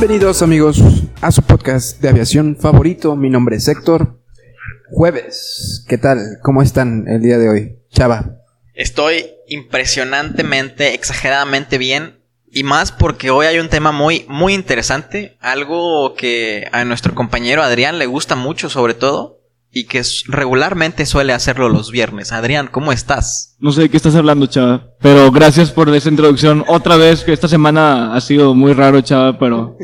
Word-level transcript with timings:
Bienvenidos 0.00 0.42
amigos 0.42 0.80
a 1.20 1.32
su 1.32 1.42
podcast 1.42 2.00
de 2.00 2.08
aviación 2.08 2.54
favorito. 2.54 3.16
Mi 3.16 3.30
nombre 3.30 3.56
es 3.56 3.66
Héctor. 3.66 4.22
Jueves, 4.92 5.84
¿qué 5.88 5.98
tal? 5.98 6.38
¿Cómo 6.40 6.62
están 6.62 7.08
el 7.08 7.20
día 7.20 7.36
de 7.36 7.48
hoy? 7.48 7.78
Chava. 7.90 8.36
Estoy 8.74 9.26
impresionantemente, 9.48 10.94
exageradamente 10.94 11.78
bien. 11.78 12.20
Y 12.48 12.62
más 12.62 12.92
porque 12.92 13.30
hoy 13.30 13.46
hay 13.46 13.58
un 13.58 13.70
tema 13.70 13.90
muy, 13.90 14.24
muy 14.28 14.54
interesante. 14.54 15.36
Algo 15.40 16.14
que 16.14 16.68
a 16.70 16.84
nuestro 16.84 17.16
compañero 17.16 17.64
Adrián 17.64 17.98
le 17.98 18.06
gusta 18.06 18.36
mucho, 18.36 18.70
sobre 18.70 18.94
todo 18.94 19.37
y 19.70 19.84
que 19.84 20.02
regularmente 20.26 21.04
suele 21.04 21.32
hacerlo 21.32 21.68
los 21.68 21.90
viernes. 21.90 22.32
Adrián, 22.32 22.68
¿cómo 22.70 22.92
estás? 22.92 23.56
No 23.60 23.72
sé 23.72 23.82
de 23.82 23.88
qué 23.90 23.96
estás 23.96 24.14
hablando, 24.14 24.46
chava, 24.46 24.94
pero 25.00 25.30
gracias 25.30 25.70
por 25.70 25.94
esa 25.94 26.08
introducción. 26.08 26.64
Otra 26.68 26.96
vez 26.96 27.22
que 27.22 27.32
esta 27.32 27.48
semana 27.48 28.14
ha 28.14 28.20
sido 28.20 28.54
muy 28.54 28.72
raro, 28.72 29.00
chava, 29.02 29.38
pero 29.38 29.76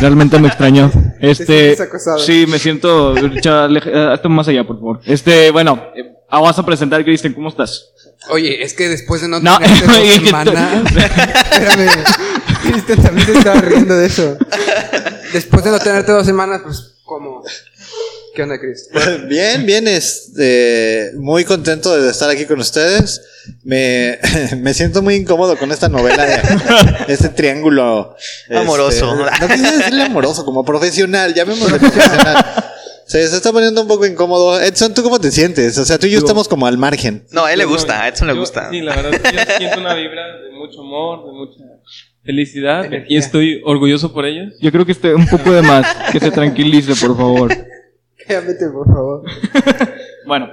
realmente 0.00 0.38
me 0.38 0.48
extrañó. 0.48 0.90
Este, 1.20 1.76
sí, 2.24 2.46
me 2.48 2.58
siento, 2.58 3.14
chava, 3.40 3.68
eh, 3.70 4.10
hasta 4.10 4.28
más 4.30 4.48
allá, 4.48 4.66
por 4.66 4.76
favor. 4.76 5.00
Este, 5.04 5.50
bueno, 5.50 5.78
eh, 5.94 6.16
vas 6.30 6.58
a 6.58 6.64
presentar, 6.64 7.04
Cristian, 7.04 7.34
¿cómo 7.34 7.50
estás? 7.50 7.90
Oye, 8.30 8.62
es 8.62 8.74
que 8.74 8.88
después 8.88 9.20
de 9.20 9.28
no, 9.28 9.38
no 9.40 9.58
tenerte 9.58 9.86
dos 9.86 10.14
semanas, 10.24 10.84
espérame, 10.86 11.88
Cristian 12.62 13.02
también 13.02 13.26
se 13.26 13.32
estaba 13.38 13.60
riendo 13.60 13.96
de 13.96 14.06
eso. 14.06 14.38
Después 15.32 15.64
de 15.64 15.70
no 15.70 15.78
tenerte 15.78 16.12
dos 16.12 16.26
semanas, 16.26 16.62
pues, 16.64 16.96
¿cómo? 17.04 17.42
¿Qué 18.34 18.42
onda, 18.42 18.58
Chris? 18.58 18.88
Bien, 19.28 19.66
bien, 19.66 19.88
este, 19.88 21.12
muy 21.16 21.44
contento 21.44 22.00
de 22.00 22.10
estar 22.10 22.30
aquí 22.30 22.46
con 22.46 22.60
ustedes. 22.60 23.20
Me, 23.64 24.18
me 24.58 24.74
siento 24.74 25.02
muy 25.02 25.16
incómodo 25.16 25.56
con 25.56 25.72
esta 25.72 25.88
novela, 25.88 26.24
de, 26.24 26.40
este 27.12 27.30
triángulo 27.30 28.14
amoroso. 28.54 29.26
Este, 29.26 29.40
no 29.40 29.48
quisiera 29.48 29.76
decirle 29.76 30.02
amoroso, 30.02 30.44
como 30.44 30.64
profesional, 30.64 31.34
llamémoslo 31.34 31.78
profesional. 31.78 32.44
Se, 33.06 33.26
se 33.26 33.36
está 33.36 33.50
poniendo 33.50 33.82
un 33.82 33.88
poco 33.88 34.06
incómodo. 34.06 34.60
Edson, 34.60 34.94
¿tú 34.94 35.02
cómo 35.02 35.18
te 35.18 35.32
sientes? 35.32 35.76
O 35.78 35.84
sea, 35.84 35.98
tú 35.98 36.06
y 36.06 36.12
yo 36.12 36.18
estamos 36.18 36.46
como 36.46 36.66
al 36.66 36.78
margen. 36.78 37.24
No, 37.32 37.44
a 37.44 37.52
él 37.52 37.58
le 37.58 37.64
gusta, 37.64 38.04
a 38.04 38.08
Edson 38.08 38.28
le 38.28 38.34
gusta. 38.34 38.70
Sí, 38.70 38.80
la 38.80 38.94
verdad, 38.94 39.20
yo 39.32 39.56
siento 39.58 39.80
una 39.80 39.94
vibra 39.94 40.22
de 40.38 40.52
mucho 40.52 40.80
amor, 40.80 41.26
de 41.26 41.32
mucha 41.32 41.64
felicidad 42.22 42.84
y 43.08 43.16
estoy 43.16 43.60
orgulloso 43.64 44.12
por 44.12 44.26
ella. 44.26 44.50
Yo 44.60 44.70
creo 44.70 44.86
que 44.86 44.92
esté 44.92 45.14
un 45.14 45.26
poco 45.26 45.50
de 45.50 45.62
más, 45.62 45.86
que 46.12 46.20
se 46.20 46.30
tranquilice, 46.30 46.94
por 46.94 47.16
favor. 47.16 47.69
Cállate, 48.40 48.68
por 48.68 48.86
favor. 48.86 49.22
bueno, 50.26 50.48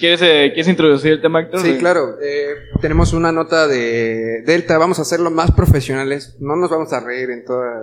¿quieres, 0.00 0.20
eh, 0.22 0.50
¿quieres 0.54 0.68
introducir 0.68 1.12
el 1.12 1.20
tema, 1.20 1.40
Héctor? 1.40 1.60
Sí, 1.62 1.76
claro. 1.78 2.16
Eh, 2.22 2.54
tenemos 2.80 3.12
una 3.12 3.32
nota 3.32 3.66
de 3.66 4.42
Delta. 4.44 4.78
Vamos 4.78 4.98
a 4.98 5.02
hacerlo 5.02 5.30
más 5.30 5.50
profesionales. 5.52 6.36
No 6.40 6.56
nos 6.56 6.70
vamos 6.70 6.92
a 6.92 7.00
reír 7.00 7.30
en 7.30 7.44
toda. 7.44 7.82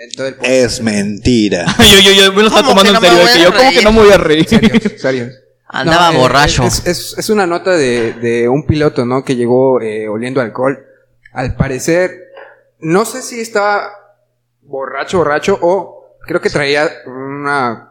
En 0.00 0.10
todo 0.16 0.28
el 0.28 0.34
podcast. 0.34 0.52
Es 0.52 0.82
mentira. 0.82 1.66
yo, 1.78 2.00
yo, 2.00 2.12
yo 2.12 2.32
me 2.32 2.42
lo 2.42 2.48
estaba 2.48 2.68
tomando 2.68 2.92
en 2.92 3.00
serio. 3.00 3.18
Que 3.32 3.42
yo, 3.42 3.52
como 3.52 3.70
que 3.70 3.82
no 3.82 3.92
me 3.92 4.00
voy 4.00 4.12
a 4.12 4.18
reír? 4.18 4.46
Serios. 4.96 5.32
Andaba 5.68 6.12
No, 6.12 6.18
eh, 6.18 6.20
borracho. 6.20 6.64
Es, 6.64 6.86
es, 6.86 7.14
es 7.18 7.30
una 7.30 7.46
nota 7.46 7.72
de, 7.72 8.14
de 8.14 8.48
un 8.48 8.66
piloto, 8.66 9.04
¿no? 9.04 9.24
Que 9.24 9.36
llegó 9.36 9.80
eh, 9.82 10.08
oliendo 10.08 10.40
alcohol. 10.40 10.86
Al 11.32 11.56
parecer, 11.56 12.30
no 12.80 13.04
sé 13.04 13.22
si 13.22 13.40
estaba 13.40 13.90
borracho, 14.62 15.18
borracho, 15.18 15.58
o 15.60 16.16
creo 16.26 16.40
que 16.40 16.50
traía 16.50 16.88
una 17.06 17.87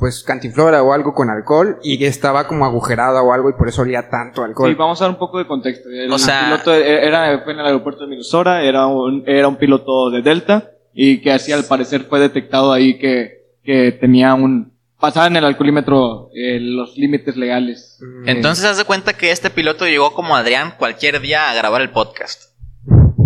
pues 0.00 0.24
cantinflora 0.24 0.82
o 0.82 0.92
algo 0.92 1.12
con 1.14 1.30
alcohol 1.30 1.78
y 1.84 2.02
estaba 2.04 2.48
como 2.48 2.64
agujerada 2.64 3.22
o 3.22 3.32
algo 3.32 3.50
y 3.50 3.52
por 3.52 3.68
eso 3.68 3.82
olía 3.82 4.08
tanto 4.10 4.42
alcohol. 4.42 4.70
Sí, 4.70 4.74
vamos 4.74 5.00
a 5.00 5.04
dar 5.04 5.10
un 5.12 5.18
poco 5.18 5.38
de 5.38 5.46
contexto. 5.46 5.88
El 5.90 6.10
O 6.10 6.18
sea- 6.18 6.44
piloto 6.46 6.72
era, 6.74 7.40
fue 7.44 7.52
en 7.52 7.60
el 7.60 7.66
aeropuerto 7.66 8.00
de 8.04 8.08
Minnesota, 8.08 8.62
era 8.62 8.86
un, 8.86 9.22
era 9.26 9.46
un 9.46 9.56
piloto 9.56 10.10
de 10.10 10.22
Delta 10.22 10.70
y 10.94 11.20
que 11.20 11.30
así 11.32 11.52
al 11.52 11.64
parecer 11.64 12.06
fue 12.08 12.18
detectado 12.18 12.72
ahí 12.72 12.98
que, 12.98 13.44
que 13.62 13.92
tenía 13.92 14.34
un... 14.34 14.72
Pasaba 14.98 15.28
en 15.28 15.36
el 15.36 15.44
alcoholímetro 15.44 16.28
eh, 16.34 16.58
los 16.60 16.96
límites 16.96 17.36
legales. 17.36 17.98
Mm, 18.00 18.28
Entonces, 18.28 18.64
haz 18.66 18.76
de 18.76 18.84
cuenta 18.84 19.14
que 19.14 19.30
este 19.30 19.48
piloto 19.48 19.86
llegó 19.86 20.12
como 20.12 20.36
Adrián 20.36 20.74
cualquier 20.78 21.20
día 21.20 21.50
a 21.50 21.54
grabar 21.54 21.80
el 21.80 21.90
podcast. 21.90 22.50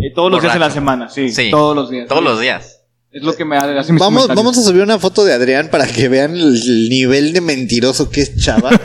Y 0.01 0.13
todos 0.13 0.31
los 0.31 0.41
días 0.43 0.53
de 0.55 0.61
la 0.61 0.71
semana, 0.71 1.09
sí, 1.09 1.31
Sí. 1.31 1.51
Todos 1.51 1.75
los 1.75 1.91
días. 1.91 2.07
Todos 2.09 2.21
Sí. 2.23 2.29
los 2.29 2.41
días. 2.41 2.74
Es 3.15 3.23
lo 3.23 3.37
que 3.37 3.45
me 3.45 3.57
hace 3.57 3.93
mis 3.93 4.01
Vamos, 4.01 4.27
vamos 4.27 4.59
a 4.59 4.63
subir 4.63 4.83
una 4.83 4.99
foto 4.99 5.25
de 5.25 5.33
Adrián 5.33 5.69
para 5.71 5.87
que 5.87 6.09
vean 6.09 6.35
el 6.37 6.89
nivel 6.89 7.33
de 7.33 7.41
mentiroso 7.41 8.11
que 8.11 8.23
es 8.23 8.37
Chava. 8.37 8.71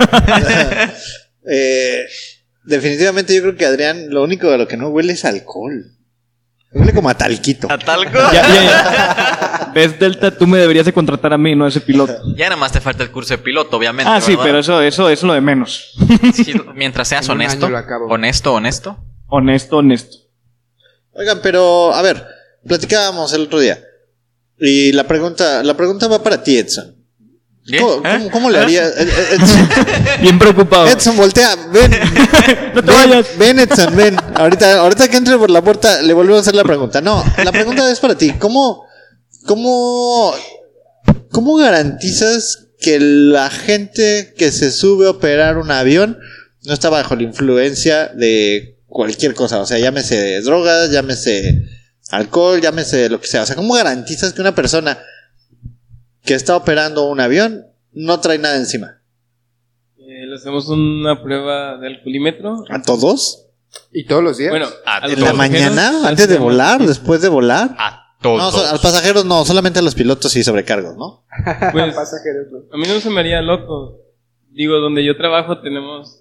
Eh, 1.51 2.05
definitivamente 2.63 3.33
yo 3.33 3.41
creo 3.41 3.55
que 3.55 3.65
Adrián 3.65 4.11
lo 4.11 4.21
único 4.21 4.51
de 4.51 4.59
lo 4.59 4.67
que 4.67 4.77
no 4.77 4.89
huele 4.89 5.13
es 5.13 5.25
alcohol. 5.25 5.95
Huele 6.71 6.93
como 6.93 7.09
a 7.09 7.15
talquito. 7.15 7.71
¿A 7.71 7.79
talco? 7.79 8.19
Ya, 8.31 8.47
ya, 8.47 8.63
ya. 8.63 9.71
¿Ves, 9.73 9.97
Delta? 9.97 10.37
Tú 10.37 10.45
me 10.45 10.59
deberías 10.59 10.85
de 10.85 10.93
contratar 10.93 11.33
a 11.33 11.39
mí, 11.39 11.55
no 11.55 11.65
a 11.65 11.69
ese 11.69 11.81
piloto. 11.81 12.13
Ya 12.35 12.49
nada 12.49 12.57
más 12.57 12.71
te 12.71 12.81
falta 12.81 13.01
el 13.01 13.09
curso 13.09 13.33
de 13.33 13.39
piloto, 13.39 13.77
obviamente. 13.77 14.11
Ah, 14.13 14.21
sí, 14.21 14.37
pero 14.43 14.59
eso, 14.59 14.79
eso, 14.83 15.09
es 15.09 15.23
lo 15.23 15.33
de 15.33 15.41
menos. 15.41 15.95
Sí, 16.35 16.53
mientras 16.75 17.07
seas 17.07 17.25
En 17.25 17.31
honesto. 17.31 17.67
Honesto, 18.09 18.53
honesto. 18.53 19.03
Honesto, 19.25 19.77
honesto. 19.77 20.17
Oigan, 21.13 21.39
pero 21.41 21.95
a 21.95 22.03
ver, 22.03 22.23
platicábamos 22.67 23.33
el 23.33 23.43
otro 23.43 23.59
día. 23.59 23.79
Y 24.59 24.91
la 24.91 25.07
pregunta, 25.07 25.63
la 25.63 25.75
pregunta 25.77 26.07
va 26.07 26.21
para 26.21 26.43
ti, 26.43 26.57
Edson. 26.57 26.95
¿Bien? 27.65 27.83
¿Cómo, 27.83 27.95
¿Eh? 28.07 28.11
cómo- 28.17 28.31
cómo 28.31 28.49
le 28.49 28.59
haría? 28.59 28.83
Ed- 28.87 28.99
Ed- 28.99 29.33
Edson, 29.33 29.69
Bien 30.21 30.39
preocupado. 30.39 30.87
Edson, 30.87 31.15
voltea, 31.15 31.55
ven. 31.71 31.91
no 32.75 32.83
te 32.83 32.91
Ven, 32.91 33.09
vayas. 33.09 33.27
ven, 33.37 33.59
Edson, 33.59 33.95
ven. 33.95 34.15
Ahorita, 34.35 34.79
ahorita 34.79 35.07
que 35.07 35.17
entre 35.17 35.37
por 35.37 35.49
la 35.51 35.63
puerta, 35.63 36.01
le 36.01 36.13
vuelvo 36.13 36.35
a 36.35 36.39
hacer 36.39 36.55
la 36.55 36.63
pregunta. 36.63 36.99
No, 37.01 37.23
la 37.43 37.51
pregunta 37.51 37.89
es 37.91 37.99
para 37.99 38.15
ti. 38.15 38.33
¿Cómo, 38.39 38.85
cómo, 39.45 40.33
cómo 41.31 41.55
garantizas 41.57 42.67
que 42.79 42.97
la 42.99 43.49
gente 43.51 44.33
que 44.37 44.51
se 44.51 44.71
sube 44.71 45.05
a 45.05 45.11
operar 45.11 45.57
un 45.57 45.69
avión 45.69 46.17
no 46.63 46.73
está 46.73 46.89
bajo 46.89 47.15
la 47.15 47.23
influencia 47.23 48.07
de 48.07 48.79
cualquier 48.87 49.35
cosa? 49.35 49.59
O 49.59 49.65
sea, 49.67 49.77
llámese 49.77 50.41
drogas, 50.41 50.89
llámese 50.91 51.65
alcohol, 52.09 52.59
llámese 52.61 53.09
lo 53.09 53.19
que 53.19 53.27
sea. 53.27 53.43
O 53.43 53.45
sea, 53.45 53.55
¿cómo 53.55 53.73
garantizas 53.73 54.33
que 54.33 54.41
una 54.41 54.55
persona 54.55 54.97
que 56.23 56.33
está 56.33 56.55
operando 56.55 57.05
un 57.07 57.19
avión 57.19 57.65
no 57.93 58.19
trae 58.19 58.37
nada 58.37 58.55
encima? 58.57 59.01
Eh, 59.97 60.25
le 60.27 60.35
hacemos 60.35 60.67
una 60.69 61.21
prueba 61.21 61.77
de 61.77 61.87
alcoholímetro. 61.87 62.63
¿A 62.69 62.81
todos? 62.81 63.45
¿Y 63.91 64.05
todos 64.05 64.23
los 64.23 64.37
días? 64.37 64.49
Bueno, 64.51 64.67
a 64.85 65.01
los 65.07 65.13
¿En 65.17 65.23
la 65.23 65.33
mañana? 65.33 66.07
¿Antes 66.07 66.27
de 66.27 66.37
volar? 66.37 66.85
¿Después 66.85 67.21
de 67.21 67.29
volar? 67.29 67.75
A 67.77 68.15
No, 68.23 68.37
todos. 68.37 68.53
so- 68.55 68.67
a 68.67 68.71
los 68.73 68.81
pasajeros 68.81 69.25
no, 69.25 69.45
solamente 69.45 69.79
a 69.79 69.81
los 69.83 69.93
pilotos 69.95 70.35
y 70.35 70.43
sobrecargos, 70.43 70.95
¿no? 70.97 71.23
Pues, 71.71 71.93
Pasajeros, 71.93 72.47
¿no? 72.51 72.59
a 72.73 72.77
mí 72.77 72.83
no 72.87 72.99
se 72.99 73.09
me 73.09 73.19
haría 73.19 73.41
loco. 73.41 73.97
Digo, 74.49 74.77
donde 74.79 75.05
yo 75.05 75.15
trabajo 75.15 75.61
tenemos 75.61 76.18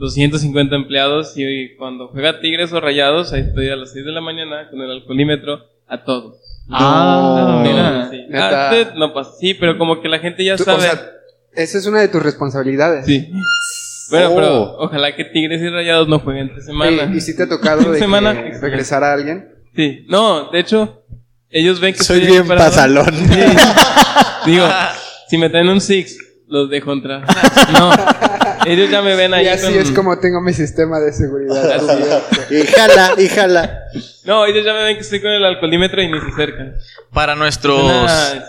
250 0.00 0.74
empleados 0.74 1.34
y 1.36 1.76
cuando 1.76 2.08
juega 2.08 2.40
Tigres 2.40 2.72
o 2.72 2.80
Rayados, 2.80 3.32
ahí 3.32 3.42
estoy 3.42 3.68
a 3.68 3.76
las 3.76 3.92
6 3.92 4.04
de 4.04 4.12
la 4.12 4.20
mañana 4.20 4.68
con 4.70 4.80
el 4.80 4.90
alcoholímetro 4.90 5.60
a 5.86 6.02
todos. 6.02 6.36
Ah, 6.70 7.62
mira. 7.62 8.08
sí. 8.10 8.24
Neta. 8.28 8.70
Antes 8.70 8.94
no 8.96 9.12
pasa. 9.12 9.32
Sí, 9.38 9.54
pero 9.54 9.76
como 9.78 10.00
que 10.00 10.08
la 10.08 10.18
gente 10.18 10.44
ya 10.44 10.56
Tú- 10.56 10.64
sabe. 10.64 10.78
o 10.78 10.80
sea, 10.82 11.00
esa 11.54 11.78
es 11.78 11.86
una 11.86 12.00
de 12.00 12.08
tus 12.08 12.22
responsabilidades. 12.22 13.06
sí. 13.06 13.30
Bueno, 14.10 14.30
Oh. 14.30 14.34
pero 14.34 14.76
ojalá 14.78 15.14
que 15.14 15.24
Tigres 15.24 15.62
y 15.62 15.68
Rayados 15.68 16.08
no 16.08 16.18
jueguen 16.18 16.48
entre 16.48 16.62
semana. 16.62 17.04
Oye, 17.04 17.16
¿Y 17.16 17.20
si 17.20 17.36
te 17.36 17.44
ha 17.44 17.48
tocado 17.48 17.92
de 17.92 17.98
Semana. 18.00 18.34
que 18.42 18.58
regresar 18.58 19.04
a 19.04 19.12
alguien? 19.12 19.48
Sí. 19.76 20.04
No, 20.08 20.50
de 20.50 20.58
hecho, 20.58 21.04
ellos 21.48 21.78
ven 21.78 21.92
que 21.94 22.02
Soy 22.02 22.18
estoy 22.18 22.32
bien 22.32 22.48
parado. 22.48 22.70
pasalón. 22.70 23.06
Sí. 23.14 23.40
Digo, 24.46 24.66
si 25.28 25.38
me 25.38 25.48
traen 25.48 25.68
un 25.68 25.80
Six, 25.80 26.18
los 26.48 26.68
dejo 26.70 26.92
entrar. 26.92 27.22
No, 27.72 27.90
ellos 28.66 28.90
ya 28.90 29.02
me 29.02 29.14
ven 29.16 29.32
ahí 29.34 29.46
y 29.46 29.48
así 29.48 29.66
con- 29.66 29.74
es 29.74 29.90
como 29.92 30.18
tengo 30.18 30.40
mi 30.40 30.52
sistema 30.52 31.00
de 31.00 31.12
seguridad. 31.12 31.80
Y 32.50 32.66
jala, 32.66 33.14
y 33.18 33.28
jala. 33.28 33.78
No, 34.24 34.44
ellos 34.46 34.64
ya 34.64 34.72
me 34.74 34.84
ven 34.84 34.96
que 34.96 35.02
estoy 35.02 35.20
con 35.20 35.30
el 35.30 35.44
alcoholímetro 35.44 36.02
y 36.02 36.10
ni 36.10 36.20
se 36.20 36.26
acercan. 36.26 36.74
Para 37.12 37.34
nuestros 37.36 37.84
Nah, 37.84 38.42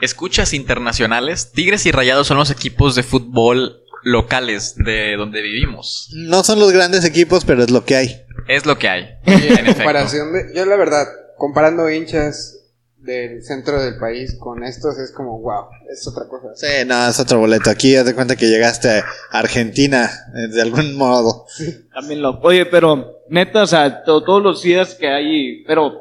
escuchas 0.00 0.52
internacionales, 0.54 1.52
Tigres 1.52 1.84
y 1.86 1.92
Rayados 1.92 2.26
son 2.26 2.38
los 2.38 2.50
equipos 2.50 2.94
de 2.94 3.02
fútbol 3.02 3.82
locales 4.02 4.74
de 4.76 5.16
donde 5.16 5.42
vivimos. 5.42 6.08
No 6.14 6.42
son 6.44 6.58
los 6.58 6.72
grandes 6.72 7.04
equipos, 7.04 7.44
pero 7.44 7.62
es 7.62 7.70
lo 7.70 7.84
que 7.84 7.96
hay. 7.96 8.22
Es 8.48 8.64
lo 8.66 8.78
que 8.78 8.88
hay. 8.88 9.08
en 9.26 9.74
comparación 9.74 10.32
de, 10.32 10.52
yo 10.54 10.64
la 10.64 10.76
verdad, 10.76 11.06
comparando 11.36 11.90
hinchas 11.90 12.59
del 13.10 13.42
centro 13.42 13.82
del 13.82 13.98
país 13.98 14.36
con 14.38 14.62
estos 14.62 14.96
es 14.98 15.12
como 15.12 15.40
wow, 15.40 15.66
es 15.90 16.06
otra 16.06 16.28
cosa. 16.28 16.54
Sí, 16.54 16.86
no, 16.86 17.08
es 17.08 17.18
otro 17.18 17.40
boleto. 17.40 17.70
Aquí 17.70 17.96
haz 17.96 18.06
de 18.06 18.14
cuenta 18.14 18.36
que 18.36 18.46
llegaste 18.48 18.88
a 18.88 19.04
Argentina 19.32 20.08
eh, 20.34 20.48
de 20.54 20.62
algún 20.62 20.94
modo. 20.96 21.46
También 21.92 22.22
lo. 22.22 22.38
Oye, 22.42 22.66
pero 22.66 23.22
neta, 23.28 23.62
o 23.62 23.66
sea, 23.66 24.04
todos 24.04 24.42
los 24.42 24.62
días 24.62 24.94
que 24.94 25.08
hay, 25.08 25.64
pero 25.66 25.92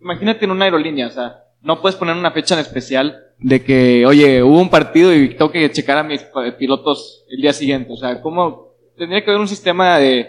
imagínate 0.00 0.44
en 0.44 0.50
una 0.50 0.66
aerolínea, 0.66 1.08
o 1.08 1.10
sea, 1.10 1.44
no 1.62 1.80
puedes 1.80 1.96
poner 1.96 2.14
una 2.14 2.32
fecha 2.32 2.54
en 2.54 2.60
especial 2.60 3.22
de 3.38 3.62
que, 3.62 4.06
oye, 4.06 4.42
hubo 4.42 4.60
un 4.60 4.70
partido 4.70 5.14
y 5.14 5.30
tengo 5.30 5.50
que 5.50 5.70
checar 5.70 5.98
a 5.98 6.04
mis 6.04 6.22
pilotos 6.58 7.24
el 7.28 7.40
día 7.40 7.52
siguiente. 7.52 7.92
O 7.92 7.96
sea, 7.96 8.20
¿cómo 8.20 8.74
tendría 8.96 9.24
que 9.24 9.30
haber 9.30 9.40
un 9.40 9.48
sistema 9.48 9.98
de, 9.98 10.28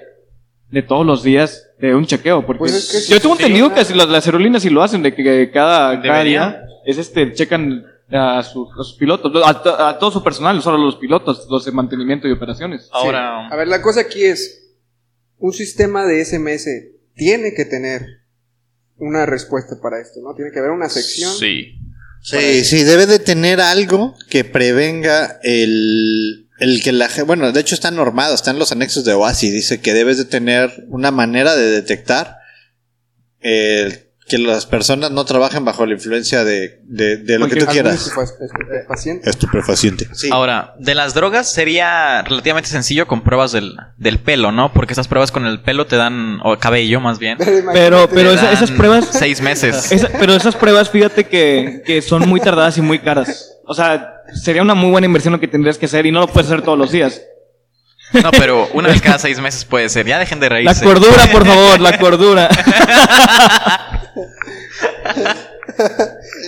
de 0.70 0.82
todos 0.84 1.06
los 1.06 1.24
días 1.24 1.67
de 1.80 1.94
un 1.94 2.06
chequeo, 2.06 2.46
porque 2.46 2.60
pues 2.60 3.08
yo 3.08 3.20
tengo 3.20 3.36
entendido 3.36 3.74
que 3.74 3.84
las, 3.94 4.26
aerolíneas 4.26 4.64
sí 4.64 4.70
lo 4.70 4.82
hacen, 4.82 5.04
de 5.04 5.14
que 5.14 5.52
cada, 5.52 5.96
día 6.24 6.64
es 6.86 6.98
este, 6.98 7.34
checan 7.34 7.86
a 8.12 8.42
sus, 8.42 8.96
pilotos, 8.98 9.32
a, 9.46 9.98
todo 10.00 10.12
su 10.12 10.24
personal, 10.24 10.56
no 10.56 10.62
solo 10.62 10.78
los 10.78 10.96
pilotos, 10.96 11.48
los 11.50 11.66
de 11.66 11.72
mantenimiento 11.72 12.28
y 12.28 12.32
operaciones. 12.32 12.90
Ahora, 12.92 13.48
a 13.48 13.56
ver, 13.56 13.68
la 13.68 13.82
cosa 13.82 14.02
aquí 14.02 14.24
es, 14.24 14.64
un 15.38 15.54
sistema 15.54 16.06
de 16.06 16.24
SMS 16.24 16.68
tiene 17.14 17.54
que 17.54 17.66
tener 17.66 18.02
una 18.98 19.26
respuesta 19.26 19.76
para 19.82 20.02
esto, 20.02 20.20
¿no? 20.22 20.34
Tiene 20.34 20.52
que 20.52 20.60
haber 20.60 20.72
una 20.72 20.90
sección. 20.90 21.32
Sí. 21.34 21.76
Sí, 22.20 22.66
sí, 22.66 22.84
debe 22.84 23.06
de 23.06 23.20
tener 23.20 23.62
algo 23.62 24.16
que 24.30 24.44
prevenga 24.44 25.40
el 25.44 26.47
el 26.60 26.82
que 26.82 26.92
la 26.92 27.10
bueno, 27.26 27.52
de 27.52 27.60
hecho 27.60 27.76
está 27.76 27.92
normado, 27.92 28.34
está 28.34 28.52
en 28.52 28.60
los 28.60 28.72
anexos 28.72 29.06
de 29.06 29.14
OASI, 29.14 29.52
dice 29.52 29.80
que 29.80 29.94
debes 29.94 30.18
de 30.18 30.26
tener 30.26 30.86
una 30.90 31.12
manera 31.12 31.56
de 31.56 31.70
detectar 31.70 32.38
eh, 33.42 34.08
que 34.28 34.38
las 34.38 34.66
personas 34.66 35.12
no 35.12 35.24
trabajen 35.24 35.64
bajo 35.64 35.86
la 35.86 35.94
influencia 35.94 36.44
de, 36.44 36.82
de, 36.84 37.40
lo 37.40 37.48
que 37.48 37.56
tú 37.56 37.66
quieras. 37.68 38.08
Estupefaciente. 38.08 39.30
Estupefaciente. 39.30 40.08
Sí. 40.14 40.30
Ahora, 40.32 40.74
de 40.80 40.96
las 40.96 41.14
drogas 41.14 41.50
sería 41.50 42.24
relativamente 42.24 42.70
sencillo 42.70 43.08
con 43.08 43.24
pruebas 43.24 43.54
del, 43.54 43.78
del 43.98 44.20
pelo, 44.20 44.52
¿no? 44.52 44.74
Porque 44.74 44.94
esas 44.94 45.08
pruebas 45.08 45.32
con 45.32 45.46
el 45.46 45.62
pelo 45.62 45.88
te 45.88 45.96
dan, 45.96 46.40
o 46.44 46.58
cabello 46.60 47.00
más 47.00 47.20
bien. 47.20 47.38
Pero, 47.74 48.10
pero 48.10 48.32
esas 48.32 48.72
pruebas... 48.72 49.08
Seis 49.12 49.42
meses. 49.42 49.90
pero 50.20 50.34
esas 50.34 50.56
pruebas, 50.56 50.90
fíjate 50.90 51.26
que, 51.26 51.82
que 51.86 52.02
son 52.02 52.28
muy 52.28 52.40
tardadas 52.40 52.78
y 52.78 52.82
muy 52.82 53.00
caras. 53.00 53.54
O 53.66 53.74
sea, 53.74 54.17
sería 54.34 54.62
una 54.62 54.76
muy 54.76 54.90
buena 54.92 55.06
inversión 55.06 55.34
lo 55.34 55.40
que 55.40 55.48
tendrías 55.48 55.78
que 55.78 55.86
hacer 55.86 56.06
y 56.06 56.12
no 56.12 56.20
lo 56.22 56.28
puedes 56.28 56.50
hacer 56.50 56.62
todos 56.64 56.78
los 56.78 56.92
días. 56.92 57.22
No, 58.14 58.32
pero 58.32 58.70
una 58.74 58.90
vez 58.90 59.02
cada 59.02 59.20
seis 59.20 59.40
meses 59.40 59.66
puede 59.66 59.90
ser. 59.90 60.06
Ya 60.06 60.18
dejen 60.20 60.40
de 60.40 60.48
reírse. 60.50 60.86
La 60.86 60.92
cordura, 60.92 61.28
por 61.32 61.46
favor, 61.48 61.80
la 61.80 61.98
cordura. 61.98 62.50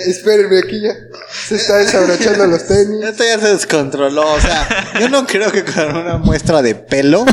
Espérenme, 0.08 0.60
aquí 0.60 0.82
ya 0.82 0.94
se 1.30 1.56
está 1.56 1.78
desabrochando 1.78 2.48
los 2.48 2.66
tenis. 2.66 3.04
Esto 3.04 3.24
ya 3.24 3.40
se 3.40 3.54
descontroló. 3.54 4.34
O 4.34 4.40
sea, 4.40 4.68
yo 5.00 5.10
no 5.10 5.28
creo 5.28 5.52
que 5.52 5.64
con 5.66 5.98
una 5.98 6.18
muestra 6.18 6.62
de 6.62 6.76
pelo. 6.76 7.26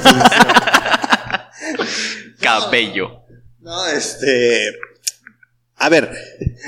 Cabello. 2.40 3.22
No, 3.60 3.86
este. 3.88 4.72
A 5.78 5.90
ver, 5.90 6.10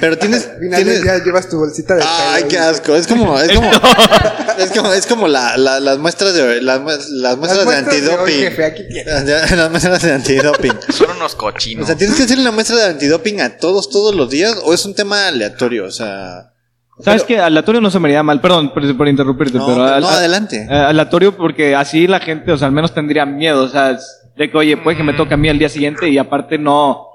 pero 0.01 0.19
tienes, 0.19 0.51
tienes... 0.61 1.03
ya 1.03 1.25
llevas 1.25 1.49
tu 1.49 1.59
bolsita 1.59 1.95
de 1.95 2.03
Ay, 2.07 2.45
qué 2.49 2.59
asco. 2.59 2.95
Es 2.95 3.07
como, 3.07 3.39
es 3.41 3.51
como, 3.53 3.71
es 4.59 4.71
como, 4.71 4.93
es 4.93 5.07
como 5.07 5.29
la, 5.29 5.57
la, 5.57 5.81
las 5.81 5.99
muestras 5.99 6.35
de, 6.35 6.61
las, 6.61 6.81
las 7.11 7.39
muestras 7.39 7.67
de 7.67 7.77
antidoping. 7.77 9.57
Las 9.57 9.71
muestras 9.71 10.03
de 10.03 10.13
antidoping. 10.13 10.73
Son 10.91 11.11
unos 11.17 11.35
cochinos. 11.35 11.85
O 11.85 11.87
sea, 11.87 11.97
¿tienes 11.97 12.17
que 12.17 12.25
hacer 12.25 12.39
una 12.39 12.51
muestra 12.51 12.77
de 12.77 12.85
antidoping 12.85 13.41
a 13.41 13.57
todos, 13.57 13.89
todos 13.89 14.15
los 14.15 14.29
días? 14.29 14.61
¿O 14.65 14.75
es 14.75 14.85
un 14.85 14.95
tema 14.95 15.29
aleatorio? 15.29 15.87
O 15.87 15.91
sea. 15.91 16.53
¿Sabes 17.01 17.23
que 17.23 17.39
Aleatorio 17.39 17.81
no 17.81 17.93
se 17.93 18.01
me 18.01 18.09
haría 18.09 18.25
mal, 18.25 18.41
perdón 18.41 18.75
por, 18.75 18.97
por 18.97 19.07
interrumpirte, 19.07 19.57
no, 19.57 19.67
pero. 19.69 20.01
no, 20.01 20.09
adelante. 20.09 20.67
Eh, 20.69 20.75
aleatorio 20.75 21.37
porque 21.37 21.77
así 21.77 22.09
la 22.09 22.19
gente, 22.19 22.51
o 22.51 22.59
sea, 22.59 22.67
al 22.67 22.75
menos 22.75 22.93
tendría 22.93 23.25
miedo, 23.25 23.63
o 23.63 23.69
sea, 23.69 23.97
de 24.37 24.51
que, 24.51 24.59
oye, 24.59 24.77
puede 24.77 24.97
que 24.97 25.05
me 25.05 25.13
toque 25.13 25.35
a 25.35 25.37
mí 25.37 25.49
al 25.49 25.61
día 25.61 25.69
siguiente 25.69 26.09
y 26.09 26.19
aparte 26.19 26.59
no. 26.59 27.07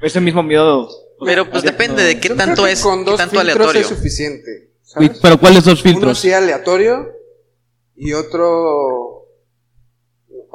Ese 0.00 0.20
mismo 0.20 0.44
miedo 0.44 0.88
pero 1.24 1.50
pues 1.50 1.62
depende 1.62 2.02
de 2.02 2.20
qué 2.20 2.30
tanto 2.30 2.66
es, 2.66 2.80
con 2.80 3.04
dos 3.04 3.16
tanto 3.16 3.40
aleatorio. 3.40 3.80
es 3.80 3.86
suficiente. 3.86 4.70
Pero 5.20 5.38
¿cuáles 5.38 5.64
dos 5.64 5.82
filtros? 5.82 6.04
Uno 6.04 6.14
sí 6.14 6.32
aleatorio 6.32 7.12
y 7.94 8.12
otro 8.12 9.16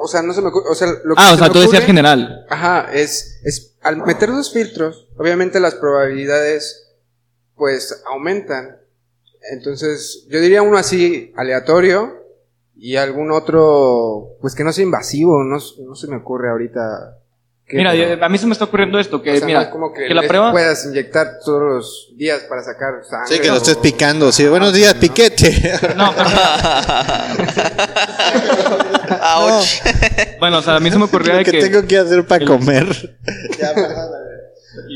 o 0.04 0.08
sea, 0.08 0.20
no 0.22 0.32
se 0.32 0.42
me 0.42 0.48
ocurre, 0.48 0.68
o 0.68 0.74
sea, 0.74 0.88
lo 1.04 1.14
que 1.14 1.22
Ah, 1.22 1.32
o 1.32 1.38
sea, 1.38 1.48
tú 1.48 1.60
decías 1.60 1.84
general. 1.84 2.44
Ajá, 2.48 2.92
es 2.92 3.40
es 3.44 3.76
al 3.82 3.98
meter 3.98 4.30
dos 4.30 4.52
filtros, 4.52 5.08
obviamente 5.16 5.60
las 5.60 5.74
probabilidades 5.74 6.88
pues 7.54 8.02
aumentan. 8.06 8.78
Entonces, 9.52 10.26
yo 10.28 10.40
diría 10.40 10.62
uno 10.62 10.76
así 10.76 11.32
aleatorio 11.36 12.24
y 12.74 12.96
algún 12.96 13.30
otro 13.30 14.38
pues 14.40 14.54
que 14.54 14.64
no 14.64 14.72
sea 14.72 14.84
invasivo, 14.84 15.44
no, 15.44 15.58
no 15.58 15.94
se 15.94 16.08
me 16.08 16.16
ocurre 16.16 16.50
ahorita 16.50 17.21
Mira, 17.68 17.92
a 18.20 18.28
mí 18.28 18.38
se 18.38 18.46
me 18.46 18.52
está 18.52 18.66
ocurriendo 18.66 18.98
esto, 18.98 19.22
que 19.22 19.40
mira, 19.40 19.70
como 19.70 19.92
que, 19.92 20.12
la 20.12 20.22
prueba 20.22 20.52
puedas 20.52 20.84
inyectar 20.84 21.38
todos 21.44 21.62
los 21.62 22.12
días 22.16 22.40
para 22.48 22.62
sacar 22.62 23.02
sangre. 23.08 23.34
Sí, 23.34 23.40
que 23.40 23.48
lo 23.48 23.56
estés 23.56 23.76
picando, 23.76 24.30
sí, 24.30 24.46
buenos 24.46 24.72
días, 24.74 24.94
piquete. 24.94 25.72
No, 25.96 26.12
Bueno, 30.38 30.58
o 30.58 30.62
sea, 30.62 30.76
a 30.76 30.80
mí 30.80 30.90
se 30.90 30.98
me 30.98 31.04
ocurrió 31.04 31.38
que, 31.38 31.44
que 31.44 31.60
tengo 31.60 31.86
que 31.86 31.98
hacer 31.98 32.26
para 32.26 32.44
comer. 32.44 32.86
ya, 33.58 33.72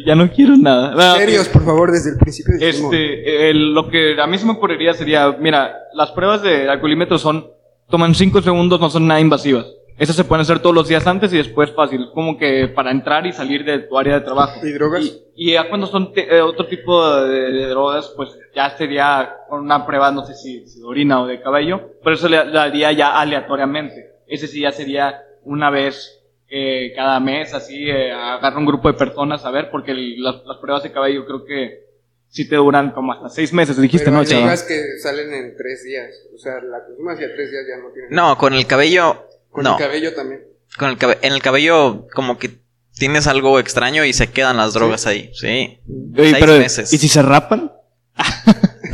ya 0.07 0.15
no 0.15 0.31
quiero 0.31 0.57
nada. 0.57 1.17
Serios, 1.17 1.49
por 1.49 1.65
favor, 1.65 1.93
desde 1.93 2.11
el 2.11 2.17
principio. 2.17 2.55
Este, 2.61 3.55
lo 3.55 3.89
que 3.89 4.21
a 4.21 4.27
mí 4.27 4.39
se 4.39 4.47
me 4.47 4.53
ocurriría 4.53 4.95
sería, 4.95 5.33
mira, 5.39 5.75
las 5.95 6.11
pruebas 6.11 6.43
de 6.43 6.69
alcoholímetro 6.69 7.19
son, 7.19 7.51
toman 7.89 8.15
5 8.15 8.43
segundos, 8.43 8.81
no 8.81 8.91
son 8.91 9.07
nada 9.07 9.21
invasivas. 9.21 9.67
Eso 9.99 10.13
se 10.13 10.25
pueden 10.25 10.43
hacer 10.43 10.59
todos 10.59 10.75
los 10.75 10.89
días 10.89 11.07
antes 11.07 11.33
y 11.33 11.39
después 11.39 11.73
fácil, 11.73 12.11
como 12.13 12.37
que 12.37 12.69
para 12.69 12.91
entrar 12.91 13.27
y 13.27 13.33
salir 13.33 13.65
de 13.65 13.79
tu 13.79 13.97
área 13.99 14.19
de 14.19 14.27
trabajo. 14.27 14.65
¿Y 14.65 14.73
drogas? 14.73 15.21
Y, 15.35 15.53
ya 15.53 15.69
cuando 15.71 15.87
son 15.87 16.13
eh, 16.17 16.41
otro 16.43 16.67
tipo 16.67 17.19
de, 17.23 17.67
drogas, 17.69 18.13
pues 18.15 18.31
ya 18.55 18.77
sería 18.77 19.37
con 19.49 19.61
una 19.61 19.87
prueba, 19.87 20.11
no 20.11 20.25
sé 20.27 20.35
si, 20.35 20.61
de 20.61 20.85
orina 20.85 21.23
o 21.23 21.27
de 21.27 21.41
cabello, 21.41 21.93
pero 22.05 22.15
eso 22.15 22.29
le, 22.29 22.37
haría 22.37 22.93
ya 22.93 23.19
aleatoriamente. 23.19 24.13
Ese 24.27 24.49
sí 24.49 24.61
ya 24.61 24.71
sería 24.71 25.23
una 25.45 25.71
vez 25.71 26.23
eh, 26.49 26.93
cada 26.95 27.19
mes, 27.19 27.55
así, 27.55 27.89
eh, 27.89 28.13
agarra 28.13 28.59
un 28.59 28.67
grupo 28.67 28.89
de 28.89 28.99
personas 28.99 29.47
a 29.47 29.51
ver, 29.51 29.71
porque 29.71 29.95
las, 29.95 30.37
pruebas 30.61 30.83
de 30.83 30.93
cabello 30.93 31.25
creo 31.25 31.45
que 31.45 31.87
sí 32.29 32.47
te 32.47 32.57
duran 32.57 32.91
como 32.91 33.15
hasta 33.15 33.31
seis 33.31 33.51
meses, 33.51 33.81
dijiste, 33.81 34.11
¿no, 34.11 34.19
Hay 34.19 34.27
drogas 34.27 34.63
que 34.65 34.99
salen 34.99 35.33
en 35.33 35.57
tres 35.57 35.85
días, 35.85 36.11
o 36.35 36.39
sea, 36.39 36.61
la 36.61 36.85
consuma 36.85 37.13
hacia 37.13 37.35
tres 37.35 37.51
días 37.51 37.65
ya 37.67 37.83
no 37.83 37.91
tiene... 37.93 38.09
No, 38.11 38.37
con 38.37 38.53
el 38.53 38.67
cabello 38.67 39.27
con 39.57 39.67
el 39.67 39.77
cabello 39.77 40.15
también. 40.15 40.43
Con 40.79 40.91
el 40.91 40.99
en 41.23 41.33
el 41.33 41.43
cabello 41.43 42.07
como 42.15 42.39
que 42.39 42.61
tienes 42.97 43.27
algo 43.27 43.59
extraño 43.59 44.05
y 44.05 44.13
se 44.13 44.31
quedan 44.31 44.57
las 44.57 44.75
drogas 44.75 45.07
ahí. 45.07 45.31
Sí. 45.35 45.81
meses. 45.87 46.93
¿Y 46.93 46.99
si 46.99 47.09
se 47.09 47.23
rapan? 47.23 47.73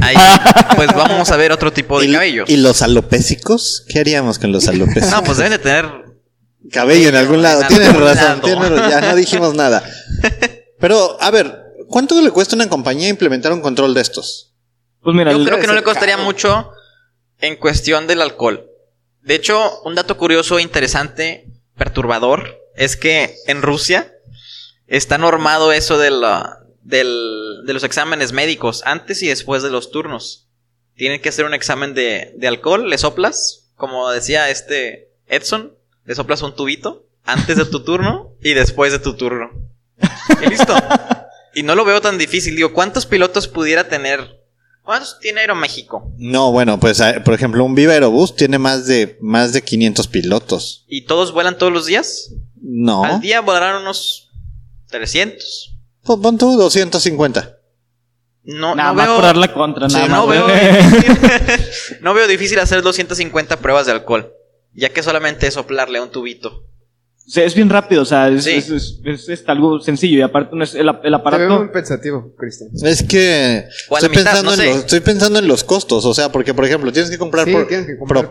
Ahí, 0.01 0.17
pues 0.75 0.93
vamos 0.95 1.31
a 1.31 1.37
ver 1.37 1.53
otro 1.53 1.73
tipo 1.73 2.01
de 2.01 2.11
cabello. 2.11 2.45
¿Y 2.49 2.57
los 2.57 2.83
alopésicos? 2.83 3.85
¿Qué 3.89 4.01
haríamos 4.01 4.41
con 4.41 4.51
los 4.51 4.67
alopésicos? 4.69 5.11
no, 5.13 5.23
pues 5.23 5.39
deben 5.39 5.53
de 5.53 5.59
tener 5.61 5.87
cabello 6.73 7.09
en 7.11 7.15
algún 7.15 7.41
lado. 7.41 7.63
Tienes 7.69 7.95
razón, 7.95 8.41
ya 8.91 9.01
no 9.01 9.15
dijimos 9.15 9.55
nada. 9.55 9.85
Pero, 10.81 11.17
a 11.21 11.31
ver, 11.31 11.57
¿cuánto 11.87 12.21
le 12.21 12.33
cuesta 12.33 12.57
a 12.57 12.57
una 12.57 12.69
compañía 12.69 13.09
implementar 13.09 13.53
un 13.53 13.61
control 13.61 13.95
de 13.95 14.01
estos? 14.01 14.55
Pues 15.03 15.15
mira, 15.15 15.31
yo 15.31 15.45
creo 15.45 15.61
que 15.61 15.69
no 15.69 15.75
le 15.75 15.85
costaría 15.85 16.17
mucho 16.17 16.71
en 17.39 17.55
cuestión 17.57 18.09
del 18.09 18.23
alcohol. 18.23 18.72
De 19.23 19.35
hecho, 19.35 19.81
un 19.83 19.95
dato 19.95 20.17
curioso, 20.17 20.59
interesante, 20.59 21.49
perturbador, 21.77 22.59
es 22.75 22.97
que 22.97 23.37
en 23.47 23.63
Rusia 23.63 24.13
está 24.87 25.17
normado 25.19 25.73
eso 25.73 25.99
de, 25.99 26.11
la, 26.11 26.59
del, 26.83 27.63
de 27.65 27.73
los 27.73 27.85
exámenes 27.85 28.33
médicos 28.33 28.83
antes 28.85 29.23
y 29.23 29.29
después 29.29 29.63
de 29.63 29.71
los 29.71 29.91
turnos. 29.91 30.49
Tienen 30.95 31.21
que 31.21 31.29
hacer 31.29 31.45
un 31.45 31.55
examen 31.55 31.95
de, 31.95 32.35
de 32.37 32.49
alcohol, 32.49 32.91
le 32.91 32.99
soplas, 32.99 33.71
como 33.77 34.11
decía 34.11 34.51
este 34.51 35.13
Edson, 35.27 35.77
le 36.05 36.15
soplas 36.15 36.43
un 36.43 36.55
tubito 36.55 37.07
antes 37.25 37.57
de 37.57 37.65
tu 37.65 37.85
turno 37.85 38.35
y 38.43 38.55
después 38.55 38.93
de 38.93 38.99
tu 38.99 39.15
turno. 39.15 39.51
Y 40.43 40.47
listo. 40.51 40.75
Y 41.55 41.65
no 41.65 41.75
lo 41.75 41.85
veo 41.85 42.01
tan 42.01 42.17
difícil. 42.17 42.57
Digo, 42.57 42.73
¿cuántos 42.73 43.05
pilotos 43.05 43.47
pudiera 43.47 43.87
tener 43.87 44.42
¿Cuántos 44.83 45.21
tiene 45.21 45.41
Aeroméxico? 45.41 46.13
No, 46.19 46.51
bueno, 46.51 46.81
pues 46.81 47.01
por 47.25 47.35
ejemplo, 47.35 47.65
un 47.65 47.75
Viva 47.75 47.93
Aerobús 47.93 48.35
tiene 48.35 48.59
más 48.59 48.87
de 48.87 49.17
más 49.21 49.53
de 49.53 49.63
500 49.63 50.09
pilotos. 50.09 50.85
¿Y 50.89 51.03
todos 51.03 51.33
vuelan 51.33 51.57
todos 51.57 51.73
los 51.73 51.87
días? 51.87 52.33
No. 52.61 53.05
Al 53.05 53.21
día 53.21 53.41
volarán 53.41 53.83
unos 53.83 54.31
300. 54.89 55.77
Pues 56.03 56.19
pon 56.19 56.37
tú 56.37 56.57
250. 56.57 57.59
No, 58.45 58.75
nada 58.75 58.91
no 58.91 58.95
más 58.95 59.07
veo, 59.07 59.15
por 59.17 59.25
darle 59.25 59.53
contra, 59.53 59.87
nada 59.87 60.09
no, 60.09 60.27
veo 60.27 60.49
difícil, 60.49 61.99
no 62.01 62.13
veo 62.13 62.27
difícil 62.27 62.59
hacer 62.59 62.83
250 62.83 63.59
pruebas 63.59 63.87
de 63.87 63.93
alcohol, 63.93 64.33
ya 64.75 64.89
que 64.89 65.05
solamente 65.05 65.47
es 65.47 65.55
soplarle 65.55 65.99
a 65.99 66.03
un 66.03 66.11
tubito. 66.11 66.65
Es 67.35 67.55
bien 67.55 67.71
rápido, 67.71 68.03
o 68.03 68.05
sea, 68.05 68.29
es, 68.29 68.47
es, 68.47 69.45
algo 69.47 69.81
sencillo 69.81 70.19
y 70.19 70.23
aparte 70.23 70.55
no 70.57 70.65
es 70.65 70.75
el, 70.75 70.89
aparato. 70.89 71.39
Te 71.39 71.49
muy 71.49 71.69
pensativo, 71.69 72.35
Cristian. 72.37 72.71
Es 72.83 73.03
que 73.03 73.65
estoy, 73.91 74.09
pensando 74.09 74.55
en 74.55 74.67
los, 74.67 74.77
estoy 74.79 75.01
pensando 75.01 75.39
en 75.39 75.49
los 75.49 75.65
costos, 75.65 76.05
o 76.05 76.15
sea, 76.15 76.31
porque 76.33 76.53
por 76.53 76.65
ejemplo 76.65 76.93
tienes 76.93 77.11
que 77.11 77.19
comprar, 77.19 77.49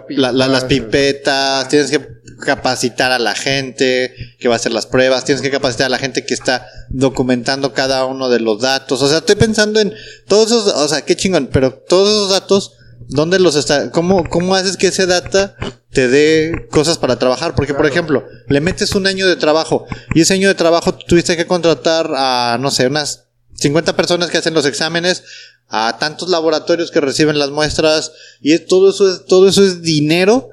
las 0.09 0.65
pipetas, 0.65 1.69
tienes 1.69 1.89
que 1.89 2.01
capacitar 2.45 3.11
a 3.11 3.19
la 3.19 3.33
gente 3.33 4.13
que 4.39 4.47
va 4.47 4.55
a 4.55 4.57
hacer 4.57 4.73
las 4.73 4.87
pruebas, 4.87 5.25
tienes 5.25 5.41
que 5.41 5.51
capacitar 5.51 5.85
a 5.85 5.89
la 5.89 5.97
gente 5.97 6.25
que 6.25 6.33
está 6.33 6.67
documentando 6.89 7.73
cada 7.73 8.05
uno 8.05 8.29
de 8.29 8.39
los 8.39 8.61
datos, 8.61 9.01
o 9.01 9.07
sea, 9.07 9.19
estoy 9.19 9.35
pensando 9.35 9.79
en 9.79 9.93
todos 10.27 10.47
esos, 10.47 10.67
o 10.67 10.87
sea, 10.87 11.01
qué 11.01 11.15
chingón, 11.15 11.49
pero 11.51 11.73
todos 11.73 12.09
esos 12.09 12.29
datos 12.29 12.77
¿Dónde 13.07 13.39
los 13.39 13.55
está? 13.55 13.91
¿Cómo, 13.91 14.23
¿Cómo 14.29 14.55
haces 14.55 14.77
que 14.77 14.87
ese 14.87 15.05
data 15.05 15.55
te 15.91 16.07
dé 16.07 16.67
cosas 16.69 16.97
para 16.97 17.17
trabajar? 17.19 17.55
Porque, 17.55 17.73
por 17.73 17.85
ejemplo, 17.85 18.25
le 18.47 18.61
metes 18.61 18.95
un 18.95 19.07
año 19.07 19.27
de 19.27 19.35
trabajo 19.35 19.85
y 20.13 20.21
ese 20.21 20.33
año 20.33 20.47
de 20.47 20.55
trabajo 20.55 20.93
tuviste 20.93 21.37
que 21.37 21.47
contratar 21.47 22.11
a, 22.15 22.57
no 22.59 22.71
sé, 22.71 22.87
unas 22.87 23.25
50 23.55 23.95
personas 23.95 24.29
que 24.29 24.37
hacen 24.37 24.53
los 24.53 24.65
exámenes, 24.65 25.23
a 25.67 25.97
tantos 25.97 26.29
laboratorios 26.29 26.91
que 26.91 26.99
reciben 26.99 27.39
las 27.39 27.49
muestras 27.49 28.11
y 28.41 28.57
todo 28.59 28.89
eso 28.89 29.09
es, 29.09 29.25
todo 29.25 29.47
eso 29.47 29.63
es 29.63 29.81
dinero 29.81 30.49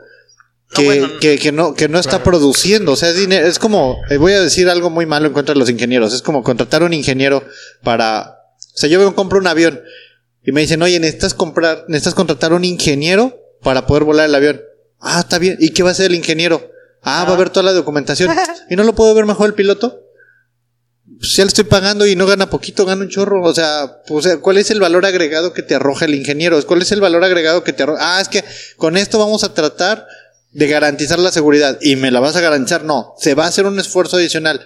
que, 0.72 1.08
que, 1.20 1.38
que, 1.38 1.50
no, 1.50 1.74
que 1.74 1.88
no 1.88 1.98
está 1.98 2.22
produciendo. 2.22 2.92
O 2.92 2.96
sea, 2.96 3.10
es 3.10 3.16
dinero, 3.16 3.46
es 3.46 3.58
como, 3.58 3.96
eh, 4.10 4.16
voy 4.16 4.32
a 4.32 4.40
decir 4.40 4.68
algo 4.68 4.90
muy 4.90 5.06
malo 5.06 5.26
en 5.26 5.32
contra 5.32 5.54
de 5.54 5.58
los 5.58 5.70
ingenieros, 5.70 6.14
es 6.14 6.22
como 6.22 6.42
contratar 6.42 6.82
a 6.82 6.86
un 6.86 6.92
ingeniero 6.92 7.42
para, 7.82 8.42
o 8.74 8.76
sea, 8.76 8.88
yo 8.88 9.14
compro 9.14 9.38
un 9.38 9.46
avión 9.48 9.80
y 10.44 10.52
me 10.52 10.60
dicen, 10.60 10.82
oye, 10.82 11.00
necesitas 11.00 11.34
comprar, 11.34 11.84
necesitas 11.88 12.14
contratar 12.14 12.52
un 12.52 12.64
ingeniero 12.64 13.38
para 13.62 13.86
poder 13.86 14.04
volar 14.04 14.28
el 14.28 14.34
avión. 14.34 14.60
Ah, 15.00 15.20
está 15.20 15.38
bien. 15.38 15.56
¿Y 15.60 15.70
qué 15.70 15.82
va 15.82 15.90
a 15.90 15.92
hacer 15.92 16.06
el 16.06 16.16
ingeniero? 16.16 16.70
Ah, 17.02 17.24
va 17.24 17.34
a 17.34 17.36
ver 17.36 17.50
toda 17.50 17.64
la 17.64 17.72
documentación. 17.72 18.34
¿Y 18.70 18.76
no 18.76 18.84
lo 18.84 18.94
puedo 18.94 19.14
ver 19.14 19.26
mejor 19.26 19.48
el 19.48 19.54
piloto? 19.54 20.04
Pues 21.18 21.34
ya 21.36 21.44
le 21.44 21.48
estoy 21.48 21.64
pagando 21.64 22.06
y 22.06 22.14
no 22.14 22.26
gana 22.26 22.50
poquito, 22.50 22.84
gana 22.84 23.02
un 23.02 23.08
chorro. 23.08 23.42
O 23.42 23.54
sea, 23.54 24.02
pues, 24.06 24.26
¿cuál 24.40 24.58
es 24.58 24.70
el 24.70 24.80
valor 24.80 25.06
agregado 25.06 25.52
que 25.52 25.62
te 25.62 25.74
arroja 25.74 26.04
el 26.04 26.14
ingeniero? 26.14 26.64
¿Cuál 26.66 26.82
es 26.82 26.92
el 26.92 27.00
valor 27.00 27.24
agregado 27.24 27.64
que 27.64 27.72
te 27.72 27.82
arroja? 27.82 28.18
Ah, 28.18 28.20
es 28.20 28.28
que 28.28 28.44
con 28.76 28.96
esto 28.96 29.18
vamos 29.18 29.44
a 29.44 29.54
tratar 29.54 30.06
de 30.52 30.66
garantizar 30.68 31.18
la 31.18 31.32
seguridad. 31.32 31.78
¿Y 31.80 31.96
me 31.96 32.10
la 32.10 32.20
vas 32.20 32.36
a 32.36 32.40
garantizar? 32.40 32.84
No, 32.84 33.14
se 33.18 33.34
va 33.34 33.44
a 33.44 33.48
hacer 33.48 33.66
un 33.66 33.78
esfuerzo 33.78 34.16
adicional. 34.16 34.60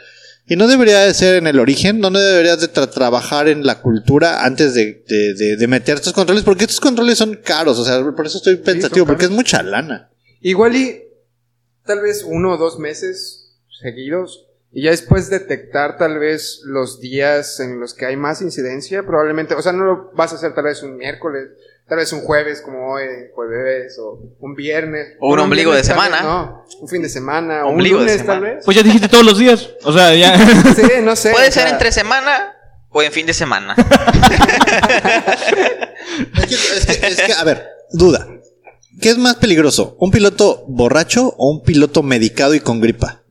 Y 0.47 0.57
no 0.57 0.67
debería 0.67 1.01
de 1.01 1.15
ser 1.15 1.37
en 1.37 1.47
el 1.47 1.61
origen, 1.61 2.01
no 2.01 2.11
deberías 2.11 2.61
de 2.61 2.69
trabajar 2.69 3.49
en 3.49 3.65
la 3.65 3.81
cultura 3.81 4.45
antes 4.45 4.75
de, 4.75 5.05
de, 5.07 5.57
de, 5.57 5.67
meter 5.69 5.95
estos 5.95 6.12
controles, 6.12 6.43
porque 6.43 6.65
estos 6.65 6.81
controles 6.81 7.17
son 7.17 7.37
caros, 7.37 7.79
o 7.79 7.85
sea, 7.85 8.03
por 8.03 8.27
eso 8.27 8.39
estoy 8.39 8.57
pensativo, 8.57 9.07
porque 9.07 9.27
es 9.27 9.31
mucha 9.31 9.62
lana. 9.62 10.12
Igual 10.43 10.77
y 10.77 11.03
tal 11.85 12.01
vez 12.01 12.25
uno 12.25 12.53
o 12.53 12.57
dos 12.57 12.79
meses 12.79 13.57
seguidos, 13.81 14.47
y 14.73 14.85
ya 14.85 14.91
después 14.91 15.29
detectar 15.29 15.99
tal 15.99 16.19
vez 16.19 16.63
los 16.65 16.99
días 17.01 17.61
en 17.61 17.79
los 17.79 17.95
que 17.95 18.07
hay 18.07 18.17
más 18.17 18.41
incidencia, 18.41 19.05
probablemente, 19.05 19.55
o 19.55 19.63
sea, 19.63 19.73
no 19.73 19.85
lo 19.85 20.11
vas 20.15 20.33
a 20.33 20.37
hacer 20.37 20.55
tal 20.55 20.65
vez 20.65 20.83
un 20.83 20.97
miércoles, 20.97 21.51
tal 21.87 21.99
vez 21.99 22.13
un 22.13 22.23
jueves 22.23 22.63
como 22.63 22.93
hoy, 22.93 23.05
jueves, 23.35 23.99
o 23.99 24.19
un 24.41 24.55
viernes. 24.55 25.17
O 25.21 25.33
un, 25.33 25.41
ombligo 25.41 25.73
de 25.75 25.85
semana. 25.85 26.23
no, 26.23 26.65
un 26.81 26.89
fin 26.89 27.03
de 27.03 27.11
semana, 27.11 27.67
o 27.67 27.71
un 27.71 27.87
lunes 27.87 28.25
tal 28.25 28.41
vez. 28.41 28.65
Pues 28.65 28.77
ya 28.77 28.83
dijiste 28.83 29.09
todos 29.09 29.27
los 29.27 29.39
días, 29.39 29.71
o 29.85 29.93
sea, 29.93 30.15
ya. 30.15 30.39
sí, 30.75 31.03
no 31.03 31.15
sé. 31.17 31.33
Puede 31.33 31.51
ser 31.53 31.69
entre 31.69 31.93
semana 31.93 32.55
o 32.89 33.03
en 33.03 33.13
fin 33.13 33.27
de 33.27 33.35
semana. 33.35 33.75
es, 36.37 36.47
que, 36.47 36.55
es 37.07 37.21
que, 37.21 37.33
a 37.33 37.45
ver, 37.45 37.69
duda. 37.91 38.27
¿Qué 39.01 39.11
es 39.11 39.19
más 39.19 39.37
peligroso? 39.37 39.97
¿Un 39.99 40.11
piloto 40.11 40.65
borracho 40.69 41.35
o 41.39 41.51
un 41.51 41.63
piloto 41.63 42.03
medicado 42.03 42.55
y 42.55 42.61
con 42.61 42.81
gripa? 42.81 43.23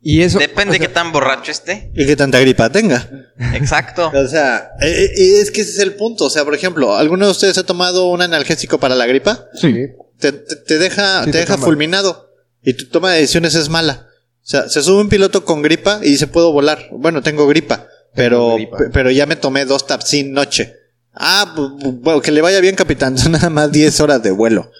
Y 0.00 0.22
eso. 0.22 0.38
Depende 0.38 0.74
de 0.74 0.80
qué 0.80 0.88
tan 0.88 1.12
borracho 1.12 1.50
esté. 1.50 1.90
Y 1.94 2.06
qué 2.06 2.16
tanta 2.16 2.38
gripa 2.40 2.70
tenga. 2.70 3.10
Exacto. 3.54 4.10
o 4.14 4.28
sea, 4.28 4.70
eh, 4.80 5.10
eh, 5.16 5.40
es 5.40 5.50
que 5.50 5.62
ese 5.62 5.72
es 5.72 5.78
el 5.80 5.94
punto. 5.94 6.26
O 6.26 6.30
sea, 6.30 6.44
por 6.44 6.54
ejemplo, 6.54 6.96
¿alguno 6.96 7.26
de 7.26 7.32
ustedes 7.32 7.58
ha 7.58 7.66
tomado 7.66 8.08
un 8.08 8.22
analgésico 8.22 8.78
para 8.78 8.94
la 8.94 9.06
gripa? 9.06 9.46
Sí. 9.54 9.74
Te, 10.18 10.32
deja, 10.78 11.24
te, 11.24 11.38
deja 11.38 11.58
fulminado. 11.58 12.30
Y 12.62 12.74
tu 12.74 12.88
toma 12.88 13.12
de 13.12 13.20
decisiones 13.20 13.54
es 13.54 13.68
mala. 13.68 14.06
O 14.42 14.46
sea, 14.50 14.68
se 14.68 14.82
sube 14.82 15.00
un 15.00 15.08
piloto 15.08 15.44
con 15.44 15.62
gripa 15.62 16.00
y 16.02 16.10
dice, 16.10 16.26
puedo 16.26 16.52
volar. 16.52 16.88
Bueno, 16.92 17.22
tengo 17.22 17.46
gripa. 17.46 17.86
Pero, 18.14 18.56
pero 18.92 19.10
ya 19.10 19.26
me 19.26 19.36
tomé 19.36 19.64
dos 19.64 19.84
sin 20.04 20.32
noche. 20.32 20.74
Ah, 21.18 21.54
bueno, 21.56 22.22
que 22.22 22.30
le 22.30 22.40
vaya 22.40 22.60
bien, 22.60 22.76
capitán. 22.76 23.18
Son 23.18 23.32
nada 23.32 23.50
más 23.50 23.70
10 23.70 24.00
horas 24.00 24.22
de 24.22 24.30
vuelo 24.30 24.70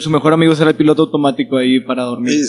su 0.00 0.10
mejor 0.10 0.32
amigo 0.32 0.54
será 0.54 0.70
el 0.70 0.76
piloto 0.76 1.02
automático 1.02 1.56
ahí 1.56 1.80
para 1.80 2.04
dormir. 2.04 2.40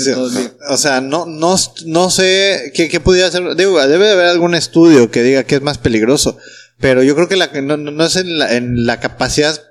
o 0.70 0.78
sea, 0.78 1.02
no, 1.02 1.26
no, 1.26 1.56
no 1.86 2.10
sé 2.10 2.72
qué, 2.74 2.90
qué 2.90 3.00
pudiera 3.00 3.28
hacer. 3.28 3.56
Digo, 3.56 3.80
debe 3.88 4.06
de 4.06 4.14
haber 4.14 4.28
algún 4.28 4.56
estudio 4.56 5.12
que 5.12 5.24
diga 5.24 5.44
que 5.44 5.56
es 5.56 5.62
más 5.62 5.78
peligroso. 5.78 6.38
Pero 6.80 7.04
yo 7.04 7.16
creo 7.16 7.28
que 7.28 7.36
la, 7.36 7.48
no, 7.62 7.78
no 7.78 8.04
es 8.04 8.16
en 8.16 8.40
la, 8.40 8.56
en 8.56 8.86
la 8.86 9.00
capacidad 9.00 9.62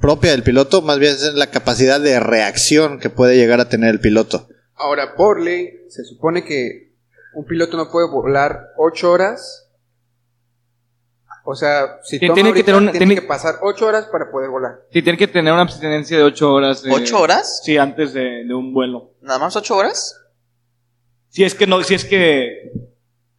propia 0.00 0.32
del 0.32 0.42
piloto, 0.42 0.82
más 0.82 0.98
bien 0.98 1.12
es 1.12 1.24
en 1.24 1.38
la 1.38 1.48
capacidad 1.48 2.00
de 2.00 2.20
reacción 2.20 2.98
que 2.98 3.10
puede 3.10 3.36
llegar 3.36 3.60
a 3.60 3.68
tener 3.68 3.90
el 3.90 4.00
piloto. 4.00 4.48
Ahora, 4.74 5.14
por 5.16 5.40
ley, 5.40 5.70
se 5.88 6.04
supone 6.04 6.44
que 6.44 6.92
un 7.34 7.44
piloto 7.46 7.76
no 7.76 7.90
puede 7.90 8.08
volar 8.10 8.68
8 8.76 9.10
horas 9.10 9.61
o 11.44 11.54
sea, 11.56 11.98
si 12.04 12.20
toma 12.20 12.34
tiene, 12.34 12.52
que, 12.52 12.62
tener 12.62 12.92
tiene, 12.92 13.14
que 13.16 13.22
pasar 13.22 13.56
8 13.62 13.86
horas 13.86 14.06
para 14.06 14.30
poder 14.30 14.50
volar. 14.50 14.82
Sí, 14.92 15.02
tiene 15.02 15.18
que 15.18 15.26
tener 15.26 15.52
una 15.52 15.62
abstinencia 15.62 16.16
de 16.16 16.22
8 16.22 16.52
horas. 16.52 16.84
¿8 16.84 17.12
horas? 17.14 17.62
Sí, 17.64 17.76
antes 17.76 18.12
de, 18.12 18.44
de, 18.44 18.54
un 18.54 18.72
vuelo. 18.72 19.14
¿Nada 19.20 19.40
más 19.40 19.56
8 19.56 19.76
horas? 19.76 20.20
Si 21.30 21.42
es 21.42 21.54
que 21.54 21.66
no, 21.66 21.82
si 21.82 21.94
es 21.94 22.04
que... 22.04 22.72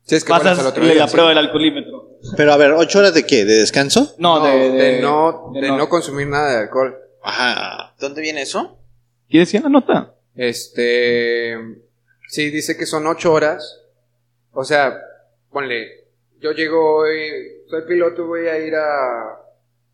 Si 0.03 0.15
es 0.15 0.25
que 0.25 0.31
pasas 0.31 0.61
la 0.61 0.73
prueba 1.07 1.29
del 1.29 1.37
alcoholímetro. 1.37 2.19
Pero 2.35 2.51
a 2.51 2.57
ver, 2.57 2.71
¿8 2.71 2.95
horas 2.95 3.13
de 3.13 3.25
qué? 3.25 3.45
¿De 3.45 3.55
descanso? 3.55 4.13
No, 4.17 4.43
de, 4.43 4.71
de, 4.71 5.01
no, 5.01 5.51
de, 5.53 5.69
no, 5.69 5.87
consumir 5.87 6.27
nada 6.27 6.51
de 6.51 6.57
alcohol. 6.63 6.97
Ajá. 7.23 7.95
¿Dónde 7.99 8.21
viene 8.21 8.41
eso? 8.41 8.79
¿Qué 9.29 9.39
decía 9.39 9.61
la 9.61 9.69
nota? 9.69 10.15
Este... 10.35 11.55
Sí, 12.27 12.49
dice 12.49 12.75
que 12.75 12.85
son 12.85 13.07
8 13.07 13.31
horas. 13.31 13.79
O 14.51 14.65
sea, 14.65 14.93
ponle... 15.51 16.03
Yo 16.41 16.51
llego 16.51 16.97
hoy 16.97 17.62
soy 17.73 17.87
piloto, 17.87 18.27
voy 18.27 18.45
a 18.45 18.59
ir 18.59 18.75
a, 18.75 19.41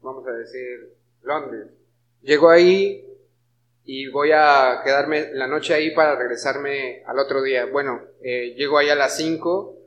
vamos 0.01 0.27
a 0.27 0.31
decir, 0.31 0.98
Londres. 1.21 1.67
Llego 2.21 2.50
ahí 2.50 3.07
y 3.86 4.09
voy 4.09 4.31
a 4.33 4.81
quedarme 4.83 5.29
la 5.31 5.48
noche 5.48 5.74
ahí 5.74 5.91
para 5.95 6.17
regresarme 6.17 7.03
al 7.05 7.17
otro 7.17 7.41
día. 7.41 7.67
Bueno, 7.67 8.01
eh, 8.21 8.53
llego 8.57 8.77
ahí 8.77 8.89
a 8.89 8.95
las 8.95 9.15
5, 9.15 9.77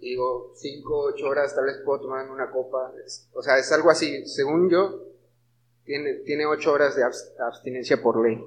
digo 0.00 0.54
5, 0.56 0.98
8 1.14 1.26
horas, 1.26 1.54
tal 1.54 1.66
vez 1.66 1.76
puedo 1.84 2.00
tomar 2.00 2.26
una 2.30 2.50
copa. 2.50 2.90
o 3.34 3.42
sea, 3.42 3.58
es 3.58 3.70
algo 3.70 3.90
así, 3.90 4.26
según 4.26 4.70
yo, 4.70 5.02
tiene, 5.84 6.14
tiene 6.24 6.46
8 6.46 6.72
horas 6.72 6.96
de 6.96 7.04
abstinencia 7.04 8.00
por 8.00 8.26
ley. 8.26 8.42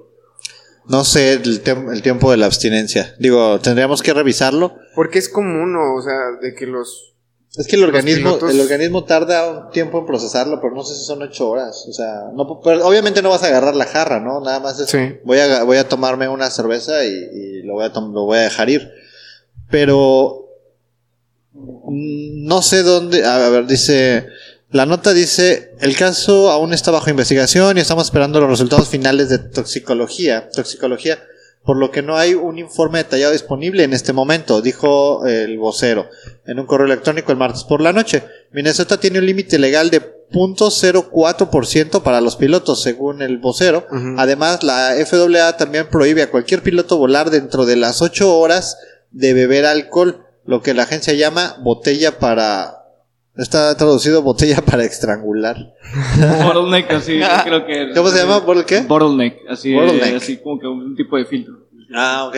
No 0.88 1.04
sé 1.04 1.34
el, 1.34 1.62
el, 1.92 2.02
tiempo 2.02 2.32
de 2.32 2.38
la 2.38 2.46
abstinencia. 2.46 3.14
Digo, 3.20 3.60
tendríamos 3.60 4.02
que 4.02 4.12
revisarlo. 4.12 4.74
Porque 4.96 5.20
es 5.20 5.28
común, 5.28 5.76
o 5.76 6.02
sea, 6.02 6.32
de 6.40 6.56
que 6.56 6.66
los 6.66 7.09
es 7.56 7.66
que 7.66 7.74
el 7.74 7.82
organismo, 7.82 8.38
el 8.48 8.60
organismo 8.60 9.04
tarda 9.04 9.50
un 9.50 9.70
tiempo 9.70 9.98
en 9.98 10.06
procesarlo, 10.06 10.60
pero 10.60 10.72
no 10.72 10.84
sé 10.84 10.94
si 10.94 11.04
son 11.04 11.20
ocho 11.22 11.48
horas. 11.48 11.84
O 11.88 11.92
sea, 11.92 12.30
no, 12.32 12.42
obviamente 12.42 13.22
no 13.22 13.30
vas 13.30 13.42
a 13.42 13.48
agarrar 13.48 13.74
la 13.74 13.86
jarra, 13.86 14.20
¿no? 14.20 14.40
Nada 14.40 14.60
más 14.60 14.78
es, 14.78 15.20
voy, 15.24 15.38
a, 15.38 15.64
voy 15.64 15.76
a 15.76 15.88
tomarme 15.88 16.28
una 16.28 16.48
cerveza 16.48 17.04
y, 17.04 17.62
lo, 17.64 17.74
voy 17.74 17.86
a 17.86 17.88
lo 17.88 18.24
voy 18.24 18.38
a 18.38 18.42
dejar 18.42 18.70
ir. 18.70 18.92
Pero 19.68 20.48
mm, 21.52 22.46
no 22.46 22.62
sé 22.62 22.82
dónde. 22.82 23.24
A 23.24 23.48
ver, 23.48 23.66
dice. 23.66 24.28
La 24.70 24.86
nota 24.86 25.12
dice: 25.12 25.74
el 25.80 25.96
caso 25.96 26.52
aún 26.52 26.72
está 26.72 26.92
bajo 26.92 27.10
investigación 27.10 27.76
y 27.76 27.80
estamos 27.80 28.04
esperando 28.04 28.40
los 28.40 28.48
resultados 28.48 28.88
finales 28.88 29.28
de 29.28 29.38
toxicología. 29.38 30.48
Toxicología 30.50 31.18
por 31.64 31.76
lo 31.76 31.90
que 31.90 32.02
no 32.02 32.16
hay 32.16 32.34
un 32.34 32.58
informe 32.58 32.98
detallado 32.98 33.32
disponible 33.32 33.84
en 33.84 33.92
este 33.92 34.12
momento, 34.12 34.62
dijo 34.62 35.26
el 35.26 35.58
vocero 35.58 36.08
en 36.46 36.58
un 36.58 36.66
correo 36.66 36.86
electrónico 36.86 37.32
el 37.32 37.38
martes 37.38 37.64
por 37.64 37.80
la 37.80 37.92
noche. 37.92 38.24
Minnesota 38.50 38.98
tiene 38.98 39.18
un 39.18 39.26
límite 39.26 39.58
legal 39.58 39.90
de 39.90 40.00
0.04% 40.30 42.02
para 42.02 42.20
los 42.20 42.36
pilotos, 42.36 42.82
según 42.82 43.20
el 43.22 43.38
vocero. 43.38 43.86
Además, 44.16 44.62
la 44.62 44.94
FAA 45.04 45.56
también 45.56 45.88
prohíbe 45.90 46.22
a 46.22 46.30
cualquier 46.30 46.62
piloto 46.62 46.96
volar 46.98 47.30
dentro 47.30 47.66
de 47.66 47.76
las 47.76 48.00
8 48.00 48.38
horas 48.38 48.78
de 49.10 49.34
beber 49.34 49.66
alcohol, 49.66 50.24
lo 50.44 50.62
que 50.62 50.72
la 50.72 50.84
agencia 50.84 51.12
llama 51.14 51.56
botella 51.62 52.18
para 52.18 52.79
Está 53.40 53.74
traducido 53.74 54.20
botella 54.22 54.60
para 54.66 54.84
estrangular. 54.84 55.56
Bottleneck, 56.44 56.90
así, 56.90 57.18
creo 57.44 57.64
que. 57.64 57.90
¿Cómo 57.94 58.10
se 58.10 58.18
llama? 58.18 58.44
¿Por 58.44 58.66
qué? 58.66 58.80
Bottleneck, 58.82 59.48
así, 59.48 59.74
Bottleneck. 59.74 60.16
así 60.16 60.36
como 60.36 60.60
que 60.60 60.66
un 60.66 60.94
tipo 60.94 61.16
de 61.16 61.24
filtro. 61.24 61.54
Ah, 61.94 62.26
ok. 62.28 62.36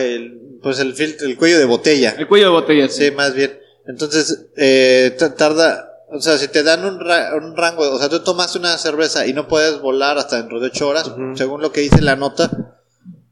Pues 0.61 0.79
el 0.79 0.93
filtro, 0.93 1.27
el 1.27 1.35
cuello 1.37 1.59
de 1.59 1.65
botella. 1.65 2.15
El 2.17 2.25
cuello 2.25 2.45
de 2.45 2.51
botella, 2.51 2.87
sí. 2.87 3.11
más 3.11 3.35
bien. 3.35 3.59
Entonces, 3.85 4.47
eh, 4.55 5.13
tarda, 5.37 5.89
o 6.09 6.21
sea, 6.21 6.37
si 6.37 6.47
te 6.47 6.63
dan 6.63 6.85
un, 6.85 6.95
un, 6.95 7.57
rango, 7.57 7.91
o 7.91 7.99
sea, 7.99 8.07
tú 8.07 8.21
tomas 8.21 8.55
una 8.55 8.77
cerveza 8.77 9.27
y 9.27 9.33
no 9.33 9.49
puedes 9.49 9.81
volar 9.81 10.17
hasta 10.17 10.37
dentro 10.37 10.61
de 10.61 10.67
ocho 10.67 10.87
horas, 10.87 11.11
según 11.35 11.61
lo 11.61 11.73
que 11.73 11.81
dice 11.81 12.01
la 12.01 12.15
nota, 12.15 12.79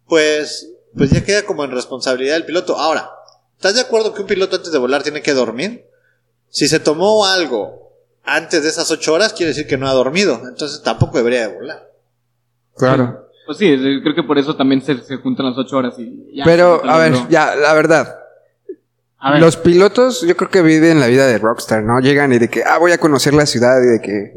pues 0.07 0.67
pues 0.93 1.09
ya 1.11 1.23
queda 1.23 1.43
como 1.43 1.63
en 1.63 1.71
responsabilidad 1.71 2.33
del 2.33 2.45
piloto. 2.45 2.77
Ahora, 2.77 3.09
¿estás 3.55 3.75
de 3.75 3.81
acuerdo 3.81 4.13
que 4.13 4.23
un 4.23 4.27
piloto 4.27 4.57
antes 4.57 4.73
de 4.73 4.77
volar 4.77 5.03
tiene 5.03 5.21
que 5.21 5.33
dormir? 5.33 5.85
Si 6.51 6.67
se 6.67 6.79
tomó 6.79 7.25
algo 7.25 7.91
antes 8.23 8.61
de 8.61 8.69
esas 8.69 8.91
ocho 8.91 9.13
horas, 9.13 9.33
quiere 9.33 9.47
decir 9.49 9.65
que 9.65 9.77
no 9.77 9.87
ha 9.87 9.93
dormido. 9.93 10.39
Entonces 10.47 10.83
tampoco 10.83 11.17
debería 11.17 11.47
de 11.47 11.55
volar. 11.55 11.89
Claro. 12.77 13.27
Pues 13.47 13.57
sí, 13.57 13.67
creo 14.03 14.13
que 14.15 14.23
por 14.23 14.37
eso 14.37 14.55
también 14.55 14.81
se, 14.83 15.01
se 15.01 15.17
juntan 15.17 15.47
las 15.47 15.57
ocho 15.57 15.77
horas 15.77 15.95
y 15.97 16.35
ya. 16.35 16.43
Pero, 16.45 16.81
a 16.87 16.97
ver, 16.99 17.13
ya, 17.29 17.55
la 17.55 17.73
verdad. 17.73 18.15
A 19.17 19.31
ver. 19.31 19.41
Los 19.41 19.57
pilotos, 19.57 20.21
yo 20.21 20.37
creo 20.37 20.49
que 20.49 20.61
viven 20.61 20.99
la 20.99 21.07
vida 21.07 21.25
de 21.27 21.37
rockstar, 21.39 21.83
¿no? 21.83 21.99
Llegan 21.99 22.31
y 22.33 22.37
de 22.39 22.49
que, 22.49 22.63
ah, 22.63 22.77
voy 22.77 22.91
a 22.91 22.97
conocer 22.99 23.33
la 23.33 23.45
ciudad 23.45 23.81
y 23.81 23.87
de 23.87 24.01
que... 24.01 24.33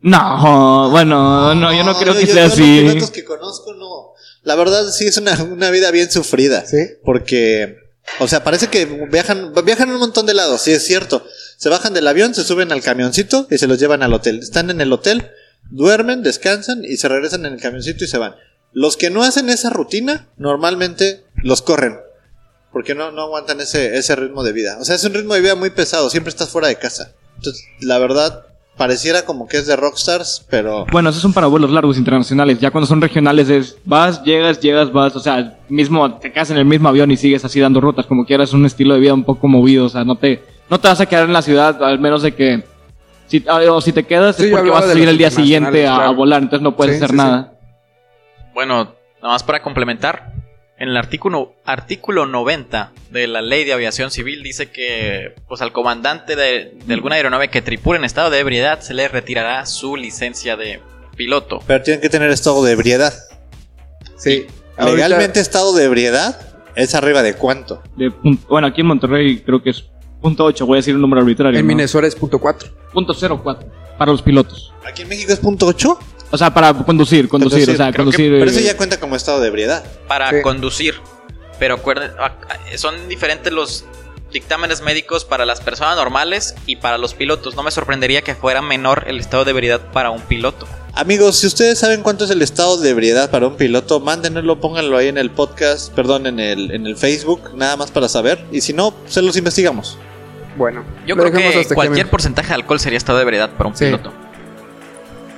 No, 0.00 0.90
bueno, 0.90 1.54
no, 1.54 1.72
yo 1.72 1.82
no 1.84 1.94
creo 1.98 2.14
que 2.14 2.26
yo- 2.26 2.32
sea 2.34 2.46
yo 2.46 2.52
así. 2.52 2.80
Los 2.82 2.92
pilotos 2.92 3.10
que 3.10 3.24
conozco, 3.24 3.74
no. 3.74 4.12
La 4.42 4.54
verdad, 4.54 4.88
sí 4.90 5.06
es 5.06 5.16
una, 5.18 5.34
una 5.44 5.70
vida 5.70 5.90
bien 5.90 6.10
sufrida. 6.10 6.64
¿Sí? 6.66 6.78
Porque, 7.04 7.76
o 8.20 8.28
sea, 8.28 8.44
parece 8.44 8.68
que 8.68 8.84
viajan, 9.10 9.52
viajan 9.64 9.90
un 9.90 9.98
montón 9.98 10.24
de 10.26 10.34
lados, 10.34 10.60
sí 10.62 10.72
es 10.72 10.86
cierto. 10.86 11.22
Se 11.58 11.68
bajan 11.70 11.92
del 11.92 12.06
avión, 12.06 12.36
se 12.36 12.44
suben 12.44 12.70
al 12.70 12.82
camioncito 12.82 13.48
y 13.50 13.58
se 13.58 13.66
los 13.66 13.80
llevan 13.80 14.04
al 14.04 14.14
hotel. 14.14 14.38
Están 14.38 14.70
en 14.70 14.80
el 14.80 14.92
hotel, 14.92 15.32
duermen, 15.70 16.22
descansan 16.22 16.84
y 16.84 16.96
se 16.98 17.08
regresan 17.08 17.44
en 17.46 17.54
el 17.54 17.60
camioncito 17.60 18.04
y 18.04 18.06
se 18.06 18.16
van. 18.16 18.36
Los 18.72 18.96
que 18.96 19.10
no 19.10 19.24
hacen 19.24 19.48
esa 19.48 19.68
rutina, 19.68 20.28
normalmente 20.36 21.24
los 21.42 21.60
corren. 21.60 21.98
Porque 22.72 22.94
no, 22.94 23.10
no 23.10 23.22
aguantan 23.22 23.60
ese, 23.60 23.96
ese 23.98 24.14
ritmo 24.14 24.44
de 24.44 24.52
vida. 24.52 24.78
O 24.80 24.84
sea, 24.84 24.94
es 24.94 25.02
un 25.02 25.14
ritmo 25.14 25.34
de 25.34 25.40
vida 25.40 25.56
muy 25.56 25.70
pesado, 25.70 26.08
siempre 26.10 26.28
estás 26.28 26.50
fuera 26.50 26.68
de 26.68 26.76
casa. 26.76 27.10
Entonces, 27.38 27.64
la 27.80 27.98
verdad, 27.98 28.46
pareciera 28.76 29.24
como 29.24 29.48
que 29.48 29.56
es 29.56 29.66
de 29.66 29.74
rockstars, 29.74 30.46
pero... 30.48 30.86
Bueno, 30.92 31.10
esos 31.10 31.22
son 31.22 31.32
para 31.32 31.48
vuelos 31.48 31.72
largos 31.72 31.98
internacionales. 31.98 32.60
Ya 32.60 32.70
cuando 32.70 32.86
son 32.86 33.00
regionales 33.00 33.48
es 33.48 33.78
vas, 33.84 34.22
llegas, 34.22 34.60
llegas, 34.60 34.92
vas. 34.92 35.16
O 35.16 35.20
sea, 35.20 35.58
mismo 35.68 36.20
te 36.20 36.32
quedas 36.32 36.50
en 36.50 36.58
el 36.58 36.66
mismo 36.66 36.88
avión 36.88 37.10
y 37.10 37.16
sigues 37.16 37.44
así 37.44 37.58
dando 37.58 37.80
rutas. 37.80 38.06
Como 38.06 38.24
quieras, 38.26 38.52
un 38.52 38.64
estilo 38.64 38.94
de 38.94 39.00
vida 39.00 39.12
un 39.12 39.24
poco 39.24 39.48
movido. 39.48 39.86
O 39.86 39.88
sea, 39.88 40.04
no 40.04 40.16
te, 40.16 40.40
no 40.70 40.78
te 40.80 40.88
vas 40.88 41.00
a 41.00 41.06
quedar 41.06 41.24
en 41.24 41.32
la 41.32 41.42
ciudad, 41.42 41.82
al 41.82 41.98
menos 41.98 42.22
de 42.22 42.34
que. 42.34 42.64
Si, 43.26 43.44
ah, 43.46 43.60
o 43.70 43.80
si 43.80 43.92
te 43.92 44.04
quedas 44.04 44.36
Sí, 44.36 44.46
es 44.46 44.50
porque 44.50 44.70
vas 44.70 44.84
a 44.84 44.94
los 44.94 44.96
el 44.96 45.18
día 45.18 45.30
siguiente 45.30 45.86
a, 45.86 45.96
claro. 45.96 46.14
volar, 46.14 46.42
entonces 46.42 46.62
no 46.62 46.74
puedes 46.76 46.96
Sí, 46.98 47.04
hacer 47.04 47.10
sí, 47.10 47.20
sí. 47.20 47.22
nada. 47.26 47.52
Bueno, 48.54 48.94
nada 49.22 49.34
más 49.34 49.42
para 49.42 49.62
complementar. 49.62 50.32
En 50.78 50.88
el 50.90 50.96
artículo, 50.96 51.54
artículo 51.64 52.24
90 52.24 52.92
de 53.10 53.26
la 53.26 53.42
ley 53.42 53.64
de 53.64 53.72
aviación 53.72 54.10
civil 54.12 54.42
dice 54.44 54.70
que 54.70 55.34
pues 55.48 55.60
al 55.60 55.72
comandante 55.72 56.36
de, 56.36 56.78
de 56.86 56.94
alguna 56.94 57.16
aeronave 57.16 57.48
que 57.48 57.60
tripule 57.62 57.98
en 57.98 58.04
estado 58.04 58.30
de 58.30 58.38
ebriedad 58.38 58.78
se 58.80 58.94
le 58.94 59.08
retirará 59.08 59.66
su 59.66 59.96
licencia 59.96 60.56
de 60.56 60.80
piloto. 61.16 61.58
Pero 61.66 61.82
tienen 61.82 62.00
que 62.00 62.08
tener 62.08 62.30
estado 62.30 62.64
de 62.64 62.72
ebriedad. 62.72 63.12
Sí. 64.16 64.46
Legalmente 64.78 65.40
estado 65.40 65.74
de 65.74 65.84
ebriedad 65.84 66.40
es 66.76 66.94
arriba 66.94 67.22
de 67.22 67.34
cuánto. 67.34 67.82
De 67.96 68.12
bueno, 68.48 68.68
aquí 68.68 68.82
en 68.82 68.86
Monterrey 68.86 69.40
creo 69.40 69.60
que 69.62 69.70
es 69.70 69.84
punto 70.20 70.44
8, 70.44 70.66
voy 70.66 70.76
a 70.76 70.78
decir 70.78 70.94
un 70.94 71.00
número 71.00 71.20
arbitrario. 71.22 71.58
En 71.58 71.64
¿no? 71.66 71.68
Minnesota 71.68 72.06
es 72.06 72.14
punto 72.14 72.38
cuatro. 72.38 72.68
Punto 72.92 73.14
04 73.14 73.68
para 73.98 74.12
los 74.12 74.22
pilotos. 74.22 74.72
Aquí 74.86 75.02
en 75.02 75.08
México 75.08 75.32
es 75.32 75.38
punto 75.40 75.66
8. 75.66 75.98
O 76.30 76.36
sea, 76.38 76.52
para 76.52 76.74
conducir, 76.74 77.28
conducir, 77.28 77.60
Conducir, 77.60 77.74
o 77.74 77.76
sea, 77.76 77.86
creo 77.92 77.92
que- 77.92 77.96
conducir. 78.12 78.32
Pero 78.38 78.50
eso 78.50 78.60
eh, 78.60 78.64
ya 78.64 78.76
cuenta 78.76 79.00
como 79.00 79.16
estado 79.16 79.40
de 79.40 79.48
ebriedad. 79.48 79.84
para 80.06 80.30
Sí. 80.30 80.36
conducir. 80.42 80.94
Pero 81.58 81.74
acuerden, 81.74 82.10
son 82.76 83.08
diferentes 83.08 83.52
los 83.52 83.84
dictámenes 84.32 84.82
médicos 84.82 85.24
para 85.24 85.46
las 85.46 85.60
personas 85.60 85.96
normales 85.96 86.54
y 86.66 86.76
para 86.76 86.98
los 86.98 87.14
pilotos. 87.14 87.54
No 87.56 87.62
me 87.62 87.70
sorprendería 87.70 88.22
que 88.22 88.34
fuera 88.34 88.60
menor 88.62 89.04
el 89.06 89.18
estado 89.18 89.44
de 89.44 89.52
ebriedad 89.52 89.80
para 89.92 90.10
un 90.10 90.20
piloto. 90.20 90.66
Amigos, 90.94 91.36
si 91.36 91.46
ustedes 91.46 91.78
saben 91.78 92.02
cuánto 92.02 92.24
es 92.24 92.30
el 92.30 92.42
estado 92.42 92.76
de 92.78 92.90
ebriedad 92.90 93.30
para 93.30 93.46
un 93.46 93.56
piloto, 93.56 94.00
mándenlo, 94.00 94.60
pónganlo 94.60 94.96
ahí 94.98 95.08
en 95.08 95.16
el 95.18 95.30
podcast, 95.30 95.92
perdón, 95.94 96.26
en 96.26 96.40
el, 96.40 96.70
en 96.72 96.86
el 96.86 96.96
Facebook, 96.96 97.50
nada 97.54 97.76
más 97.76 97.90
para 97.90 98.08
saber. 98.08 98.44
Y 98.52 98.60
si 98.60 98.72
no, 98.72 98.92
se 99.06 99.22
los 99.22 99.36
investigamos. 99.36 99.96
Bueno. 100.56 100.82
Yo 101.06 101.16
creo 101.16 101.30
que 101.32 101.66
cualquier 101.74 102.10
porcentaje 102.10 102.48
de 102.48 102.54
alcohol 102.54 102.80
sería 102.80 102.96
estado 102.98 103.18
de 103.18 103.22
ebriedad 103.22 103.50
para 103.50 103.68
un 103.70 103.76
Sí. 103.76 103.84
piloto. 103.86 104.12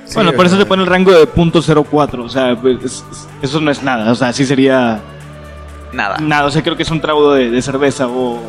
Sí, 0.05 0.15
Bueno, 0.15 0.33
por 0.33 0.45
eso 0.45 0.57
se 0.57 0.65
pone 0.65 0.81
el 0.83 0.89
rango 0.89 1.11
de 1.13 1.25
punto 1.27 1.61
.04, 1.61 2.25
o 2.25 2.29
sea, 2.29 2.59
pues, 2.59 2.77
es- 2.83 3.03
es- 3.11 3.27
eso 3.43 3.61
no 3.61 3.71
es 3.71 3.81
nada, 3.83 4.11
o 4.11 4.15
sea, 4.15 4.33
sí 4.33 4.45
sería 4.45 4.99
Nada. 5.93 6.17
nada, 6.17 6.45
o 6.47 6.51
sea, 6.51 6.61
creo 6.63 6.75
que 6.75 6.83
es 6.83 6.91
un 6.91 6.99
trago 6.99 7.33
de, 7.33 7.49
de 7.49 7.61
cerveza 7.61 8.07
o. 8.07 8.39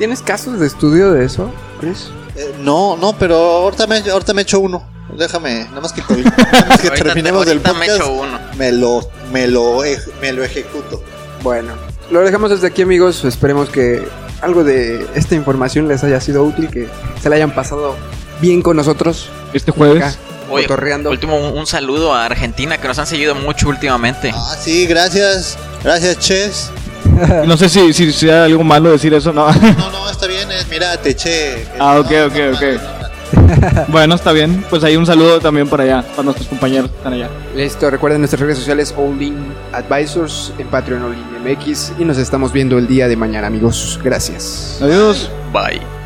¿Tienes 0.00 0.22
casos 0.22 0.58
de 0.58 0.66
estudio 0.66 1.12
de 1.12 1.26
eso, 1.26 1.52
Chris? 1.78 2.08
Eh, 2.34 2.54
no, 2.62 2.96
no, 2.96 3.12
pero 3.18 3.36
ahorita 3.36 3.86
me, 3.86 3.98
ahorita 3.98 4.32
me 4.32 4.40
echo 4.42 4.58
uno. 4.58 4.82
Déjame, 5.14 5.64
nada 5.68 5.82
más 5.82 5.92
que, 5.92 6.00
nada 6.24 6.66
más 6.70 6.80
que 6.80 6.88
terminemos 6.90 7.44
del 7.44 7.60
me 7.78 7.84
echo 7.84 8.10
uno. 8.10 8.38
Me 8.56 8.72
lo, 8.72 9.06
me 9.30 9.46
lo, 9.46 9.84
ej- 9.84 10.10
me 10.22 10.32
lo 10.32 10.42
ejecuto. 10.42 11.02
Bueno, 11.42 11.74
lo 12.10 12.20
dejamos 12.20 12.48
desde 12.48 12.68
aquí, 12.68 12.80
amigos. 12.80 13.26
Esperemos 13.26 13.68
que 13.68 14.02
algo 14.40 14.64
de 14.64 15.06
esta 15.14 15.34
información 15.34 15.86
les 15.86 16.02
haya 16.02 16.18
sido 16.18 16.44
útil, 16.44 16.70
que 16.70 16.88
se 17.22 17.28
la 17.28 17.36
hayan 17.36 17.54
pasado 17.54 17.94
bien 18.40 18.62
con 18.62 18.78
nosotros. 18.78 19.28
Este 19.52 19.70
jueves, 19.70 20.02
Acá, 20.02 20.16
Oye, 20.50 20.64
cotorreando. 20.66 21.10
último, 21.10 21.36
un, 21.36 21.58
un 21.58 21.66
saludo 21.66 22.14
a 22.14 22.24
Argentina 22.24 22.78
que 22.78 22.88
nos 22.88 22.98
han 22.98 23.06
seguido 23.06 23.34
mucho 23.34 23.68
últimamente. 23.68 24.32
Ah, 24.34 24.56
sí, 24.58 24.86
gracias. 24.86 25.58
Gracias, 25.84 26.18
Ches. 26.20 26.70
no 27.46 27.56
sé 27.56 27.68
si, 27.68 27.92
si 27.92 28.12
sea 28.12 28.44
algo 28.44 28.62
malo 28.64 28.90
decir 28.90 29.12
eso, 29.14 29.32
no. 29.32 29.50
No, 29.52 29.90
no, 29.90 30.10
está 30.10 30.26
bien. 30.26 30.50
eh, 30.50 30.64
mira, 30.70 30.96
te 30.96 31.10
eché. 31.10 31.66
Ah, 31.78 31.98
ok, 31.98 32.10
ok, 32.26 32.36
ok. 32.54 32.62
no, 33.32 33.40
no, 33.42 33.56
no. 33.56 33.84
bueno, 33.88 34.14
está 34.14 34.32
bien, 34.32 34.64
pues 34.70 34.82
ahí 34.84 34.96
un 34.96 35.06
saludo 35.06 35.40
también 35.40 35.68
para 35.68 35.82
allá, 35.84 36.02
para 36.02 36.22
nuestros 36.24 36.48
compañeros 36.48 36.90
que 36.90 36.96
están 36.96 37.12
allá. 37.12 37.28
Listo, 37.54 37.90
recuerden 37.90 38.20
nuestras 38.20 38.40
redes 38.40 38.58
sociales 38.58 38.94
All-In 38.96 39.36
Advisors 39.72 40.52
en 40.58 40.66
Patreon 40.68 41.02
All-In 41.02 41.52
MX 41.52 41.92
y 41.98 42.04
nos 42.04 42.18
estamos 42.18 42.52
viendo 42.52 42.78
el 42.78 42.86
día 42.86 43.08
de 43.08 43.16
mañana, 43.16 43.46
amigos. 43.46 43.98
Gracias. 44.02 44.78
Adiós. 44.80 45.30
Bye. 45.52 45.99